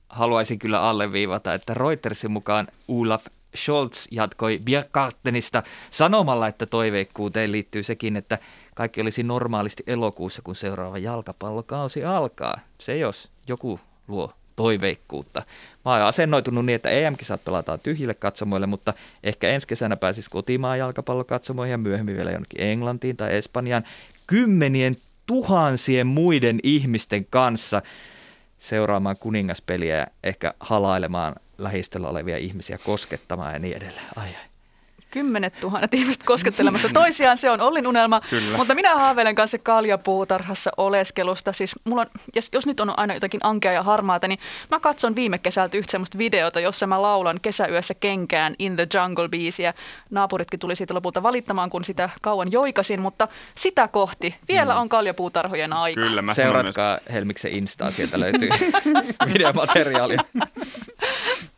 haluaisin 0.08 0.58
kyllä 0.58 0.82
alleviivata, 0.82 1.54
että 1.54 1.74
Reutersin 1.74 2.30
mukaan 2.30 2.68
Olaf 2.88 3.26
Scholz 3.56 4.06
jatkoi 4.10 4.60
Biergartenista 4.64 5.62
sanomalla, 5.90 6.48
että 6.48 6.66
toiveikkuuteen 6.66 7.52
liittyy 7.52 7.82
sekin, 7.82 8.16
että 8.16 8.38
kaikki 8.74 9.00
olisi 9.00 9.22
normaalisti 9.22 9.82
elokuussa, 9.86 10.42
kun 10.42 10.56
seuraava 10.56 10.98
jalkapallokausi 10.98 12.04
alkaa. 12.04 12.60
Se 12.80 12.96
jos 12.96 13.30
joku 13.48 13.80
luo 14.08 14.32
toiveikkuutta. 14.58 15.42
Mä 15.84 15.92
oon 15.92 16.02
asennoitunut 16.02 16.66
niin, 16.66 16.76
että 16.76 16.90
EM-kisat 16.90 17.44
pelataan 17.44 17.80
tyhjille 17.80 18.14
katsomoille, 18.14 18.66
mutta 18.66 18.94
ehkä 19.22 19.48
ensi 19.48 19.66
kesänä 19.66 19.96
pääsisi 19.96 20.30
kotimaan 20.30 20.78
jalkapallokatsomoihin 20.78 21.72
ja 21.72 21.78
myöhemmin 21.78 22.16
vielä 22.16 22.30
jonnekin 22.30 22.60
Englantiin 22.60 23.16
tai 23.16 23.36
Espanjaan 23.36 23.84
kymmenien 24.26 24.96
tuhansien 25.26 26.06
muiden 26.06 26.58
ihmisten 26.62 27.26
kanssa 27.30 27.82
seuraamaan 28.58 29.16
kuningaspeliä 29.20 29.96
ja 29.96 30.06
ehkä 30.24 30.54
halailemaan 30.60 31.34
lähistöllä 31.58 32.08
olevia 32.08 32.36
ihmisiä 32.36 32.78
koskettamaan 32.84 33.52
ja 33.52 33.58
niin 33.58 33.76
edelleen. 33.76 34.06
Ai, 34.16 34.28
ai. 34.28 34.48
Kymmenet 35.10 35.60
tuhannet 35.60 35.94
ihmiset 35.94 36.22
koskettelemassa 36.22 36.88
toisiaan, 36.92 37.38
se 37.38 37.50
on 37.50 37.60
Ollin 37.60 37.86
unelma. 37.86 38.20
Kyllä. 38.30 38.56
Mutta 38.56 38.74
minä 38.74 38.94
haaveilen 38.94 39.34
kanssa 39.34 39.58
kaljapuutarhassa 39.58 40.70
oleskelusta. 40.76 41.52
Siis 41.52 41.74
mulla 41.84 42.02
on, 42.02 42.08
jos, 42.34 42.48
jos 42.52 42.66
nyt 42.66 42.80
on 42.80 42.98
aina 42.98 43.14
jotakin 43.14 43.40
ankea 43.42 43.72
ja 43.72 43.82
harmaata, 43.82 44.28
niin 44.28 44.38
mä 44.70 44.80
katson 44.80 45.16
viime 45.16 45.38
kesältä 45.38 45.76
yhtä 45.76 45.90
semmoista 45.90 46.18
videota, 46.18 46.60
jossa 46.60 46.86
mä 46.86 47.02
laulan 47.02 47.40
kesäyössä 47.42 47.94
kenkään 47.94 48.54
In 48.58 48.76
the 48.76 48.86
Jungle 48.94 49.28
biisiä. 49.28 49.74
Naapuritkin 50.10 50.60
tuli 50.60 50.76
siitä 50.76 50.94
lopulta 50.94 51.22
valittamaan, 51.22 51.70
kun 51.70 51.84
sitä 51.84 52.10
kauan 52.20 52.52
joikasin, 52.52 53.00
mutta 53.00 53.28
sitä 53.54 53.88
kohti 53.88 54.34
vielä 54.48 54.76
on 54.76 54.88
kaljapuutarhojen 54.88 55.72
aika. 55.72 56.00
Kyllä, 56.00 56.22
mä 56.22 56.34
sanon 56.34 56.52
myös. 56.52 56.74
Seuratkaa 56.74 56.98
Helmiksen 57.12 57.52
Instaa, 57.52 57.90
sieltä 57.90 58.20
löytyy 58.20 58.48
videomateriaalia. 59.34 60.20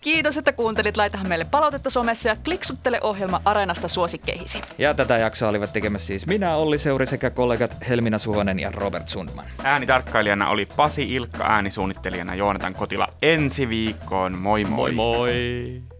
Kiitos, 0.00 0.36
että 0.36 0.52
kuuntelit. 0.52 0.96
Laitahan 0.96 1.28
meille 1.28 1.46
palautetta 1.50 1.90
somessa 1.90 2.28
ja 2.28 2.36
kliksuttele 2.44 3.00
ohjelma 3.02 3.42
Areenasta 3.44 3.88
suosikkeihisi. 3.88 4.60
Ja 4.78 4.94
tätä 4.94 5.18
jaksoa 5.18 5.48
olivat 5.48 5.72
tekemässä 5.72 6.06
siis 6.06 6.26
minä, 6.26 6.56
Olli 6.56 6.78
Seuri 6.78 7.06
sekä 7.06 7.30
kollegat 7.30 7.76
Helmina 7.88 8.18
Suhonen 8.18 8.58
ja 8.58 8.70
Robert 8.70 9.08
Sundman. 9.08 9.46
Äänitarkkailijana 9.64 10.48
oli 10.48 10.66
Pasi 10.76 11.14
Ilkka, 11.14 11.44
äänisuunnittelijana 11.44 12.34
Joonatan 12.34 12.74
Kotila 12.74 13.08
ensi 13.22 13.68
viikkoon. 13.68 14.36
Moi 14.36 14.64
moi! 14.64 14.92
Moi 14.92 15.16
moi! 15.16 15.97